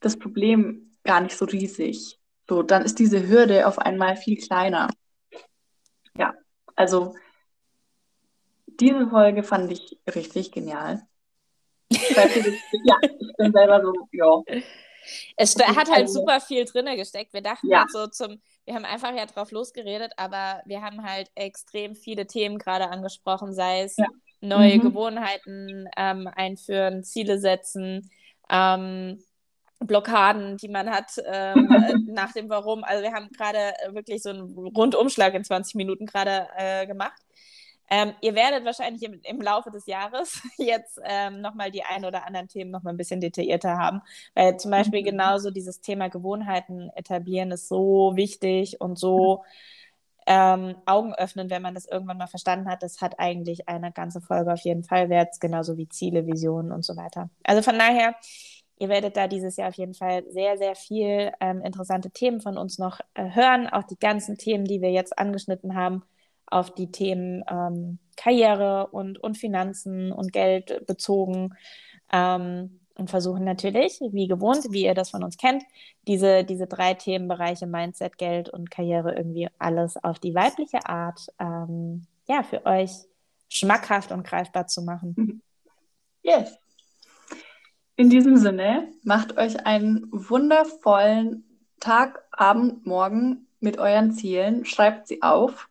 das 0.00 0.18
Problem 0.18 0.96
gar 1.04 1.20
nicht 1.20 1.36
so 1.36 1.44
riesig. 1.44 2.18
So, 2.48 2.62
dann 2.62 2.82
ist 2.82 2.98
diese 2.98 3.28
Hürde 3.28 3.66
auf 3.66 3.78
einmal 3.78 4.16
viel 4.16 4.36
kleiner. 4.36 4.88
Ja, 6.16 6.34
also 6.74 7.14
diese 8.66 9.08
Folge 9.08 9.42
fand 9.42 9.72
ich 9.72 9.98
richtig 10.14 10.52
genial. 10.52 11.02
ja, 11.90 12.96
ich 13.02 13.36
bin 13.36 13.52
selber 13.52 13.82
so, 13.82 13.92
ja. 14.12 14.42
Es 15.36 15.56
hat 15.56 15.90
halt 15.90 16.10
super 16.10 16.40
viel 16.40 16.64
drin 16.64 16.86
gesteckt. 16.96 17.32
Wir 17.32 17.42
dachten 17.42 17.68
ja. 17.68 17.80
halt 17.80 17.92
so 17.92 18.06
zum, 18.06 18.40
wir 18.64 18.74
haben 18.74 18.84
einfach 18.84 19.14
ja 19.14 19.26
drauf 19.26 19.50
losgeredet, 19.50 20.12
aber 20.16 20.62
wir 20.64 20.82
haben 20.82 21.02
halt 21.02 21.30
extrem 21.34 21.94
viele 21.94 22.26
Themen 22.26 22.58
gerade 22.58 22.88
angesprochen, 22.88 23.52
sei 23.52 23.82
es 23.82 23.96
ja. 23.96 24.06
neue 24.40 24.76
mhm. 24.76 24.82
Gewohnheiten 24.82 25.88
ähm, 25.96 26.28
einführen, 26.34 27.04
Ziele 27.04 27.38
setzen, 27.38 28.10
ähm, 28.50 29.22
Blockaden, 29.80 30.56
die 30.56 30.68
man 30.68 30.90
hat 30.90 31.12
ähm, 31.26 31.68
nach 32.08 32.32
dem 32.32 32.48
Warum. 32.48 32.82
Also 32.84 33.02
wir 33.02 33.12
haben 33.12 33.28
gerade 33.30 33.74
wirklich 33.90 34.22
so 34.22 34.30
einen 34.30 34.42
Rundumschlag 34.42 35.34
in 35.34 35.44
20 35.44 35.74
Minuten 35.74 36.06
gerade 36.06 36.48
äh, 36.56 36.86
gemacht. 36.86 37.20
Ähm, 37.88 38.14
ihr 38.20 38.34
werdet 38.34 38.64
wahrscheinlich 38.64 39.02
im, 39.02 39.20
im, 39.22 39.40
Laufe 39.40 39.70
des 39.70 39.86
Jahres 39.86 40.42
jetzt 40.56 41.00
ähm, 41.04 41.40
nochmal 41.40 41.70
die 41.70 41.84
ein 41.84 42.04
oder 42.04 42.26
anderen 42.26 42.48
Themen 42.48 42.70
nochmal 42.70 42.94
ein 42.94 42.96
bisschen 42.96 43.20
detaillierter 43.20 43.78
haben, 43.78 44.02
weil 44.34 44.56
zum 44.56 44.70
Beispiel 44.70 45.00
mhm. 45.00 45.06
genauso 45.06 45.50
dieses 45.50 45.80
Thema 45.80 46.08
Gewohnheiten 46.08 46.90
etablieren 46.96 47.52
ist 47.52 47.68
so 47.68 48.12
wichtig 48.16 48.80
und 48.80 48.98
so 48.98 49.44
ähm, 50.26 50.74
Augen 50.86 51.14
öffnen, 51.14 51.50
wenn 51.50 51.62
man 51.62 51.74
das 51.74 51.86
irgendwann 51.86 52.18
mal 52.18 52.26
verstanden 52.26 52.68
hat. 52.68 52.82
Das 52.82 53.00
hat 53.00 53.20
eigentlich 53.20 53.68
eine 53.68 53.92
ganze 53.92 54.20
Folge 54.20 54.52
auf 54.52 54.60
jeden 54.60 54.82
Fall 54.82 55.08
wert, 55.08 55.40
genauso 55.40 55.76
wie 55.76 55.88
Ziele, 55.88 56.26
Visionen 56.26 56.72
und 56.72 56.84
so 56.84 56.96
weiter. 56.96 57.30
Also 57.44 57.62
von 57.62 57.78
daher, 57.78 58.16
ihr 58.78 58.88
werdet 58.88 59.16
da 59.16 59.28
dieses 59.28 59.56
Jahr 59.56 59.68
auf 59.68 59.76
jeden 59.76 59.94
Fall 59.94 60.24
sehr, 60.28 60.58
sehr 60.58 60.74
viel 60.74 61.30
ähm, 61.40 61.62
interessante 61.62 62.10
Themen 62.10 62.40
von 62.40 62.58
uns 62.58 62.78
noch 62.78 62.98
äh, 63.14 63.30
hören, 63.30 63.68
auch 63.68 63.84
die 63.84 63.98
ganzen 63.98 64.36
Themen, 64.36 64.64
die 64.64 64.82
wir 64.82 64.90
jetzt 64.90 65.16
angeschnitten 65.16 65.76
haben 65.76 66.02
auf 66.46 66.74
die 66.74 66.90
Themen 66.90 67.44
ähm, 67.50 67.98
Karriere 68.16 68.88
und, 68.88 69.18
und 69.18 69.36
Finanzen 69.36 70.12
und 70.12 70.32
Geld 70.32 70.86
bezogen. 70.86 71.54
Ähm, 72.12 72.80
und 72.98 73.10
versuchen 73.10 73.44
natürlich, 73.44 74.00
wie 74.10 74.26
gewohnt, 74.26 74.64
wie 74.70 74.84
ihr 74.84 74.94
das 74.94 75.10
von 75.10 75.22
uns 75.22 75.36
kennt, 75.36 75.62
diese, 76.06 76.44
diese 76.44 76.66
drei 76.66 76.94
Themenbereiche 76.94 77.66
Mindset, 77.66 78.16
Geld 78.16 78.48
und 78.48 78.70
Karriere 78.70 79.14
irgendwie 79.14 79.48
alles 79.58 80.02
auf 80.02 80.18
die 80.18 80.34
weibliche 80.34 80.86
Art 80.86 81.26
ähm, 81.38 82.06
ja, 82.26 82.42
für 82.42 82.64
euch 82.64 82.90
schmackhaft 83.48 84.12
und 84.12 84.24
greifbar 84.26 84.66
zu 84.66 84.82
machen. 84.82 85.42
Yes. 86.22 86.58
In 87.94 88.10
diesem 88.10 88.36
Sinne, 88.36 88.88
macht 89.04 89.38
euch 89.38 89.64
einen 89.64 90.08
wundervollen 90.10 91.44
Tag, 91.78 92.24
Abend, 92.32 92.84
Morgen 92.84 93.46
mit 93.60 93.78
euren 93.78 94.12
Zielen, 94.12 94.64
schreibt 94.64 95.06
sie 95.06 95.22
auf 95.22 95.68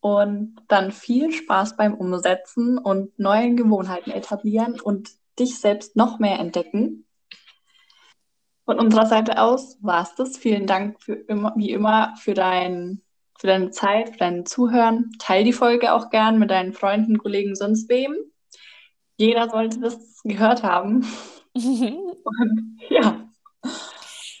und 0.00 0.56
dann 0.68 0.92
viel 0.92 1.32
Spaß 1.32 1.76
beim 1.76 1.94
Umsetzen 1.94 2.78
und 2.78 3.18
neue 3.18 3.54
Gewohnheiten 3.54 4.10
etablieren 4.10 4.80
und 4.80 5.10
dich 5.38 5.58
selbst 5.58 5.96
noch 5.96 6.18
mehr 6.18 6.38
entdecken. 6.38 7.04
Von 8.64 8.78
unserer 8.78 9.06
Seite 9.06 9.40
aus 9.40 9.78
war 9.80 10.02
es 10.02 10.14
das. 10.14 10.36
Vielen 10.36 10.66
Dank 10.66 11.02
für 11.02 11.14
immer, 11.14 11.54
wie 11.56 11.70
immer 11.70 12.14
für, 12.16 12.34
dein, 12.34 13.02
für 13.38 13.46
deine 13.46 13.70
Zeit, 13.70 14.10
für 14.10 14.18
dein 14.18 14.44
Zuhören. 14.44 15.10
Teil 15.18 15.44
die 15.44 15.52
Folge 15.52 15.92
auch 15.94 16.10
gern 16.10 16.38
mit 16.38 16.50
deinen 16.50 16.74
Freunden, 16.74 17.18
Kollegen, 17.18 17.54
sonst 17.54 17.88
wem. 17.88 18.14
Jeder 19.16 19.48
sollte 19.48 19.80
das 19.80 20.20
gehört 20.22 20.62
haben. 20.62 21.06
und 21.54 22.78
ja. 22.90 23.28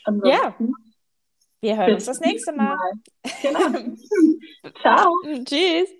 Ansonsten 0.04 0.66
ja. 0.66 0.87
Wir 1.60 1.76
hören 1.76 1.94
uns 1.94 2.04
das 2.04 2.20
nächste 2.20 2.52
Mal. 2.52 2.76
mal. 2.76 2.92
Genau. 3.42 3.94
Ciao. 4.80 5.12
Tschüss. 5.44 5.97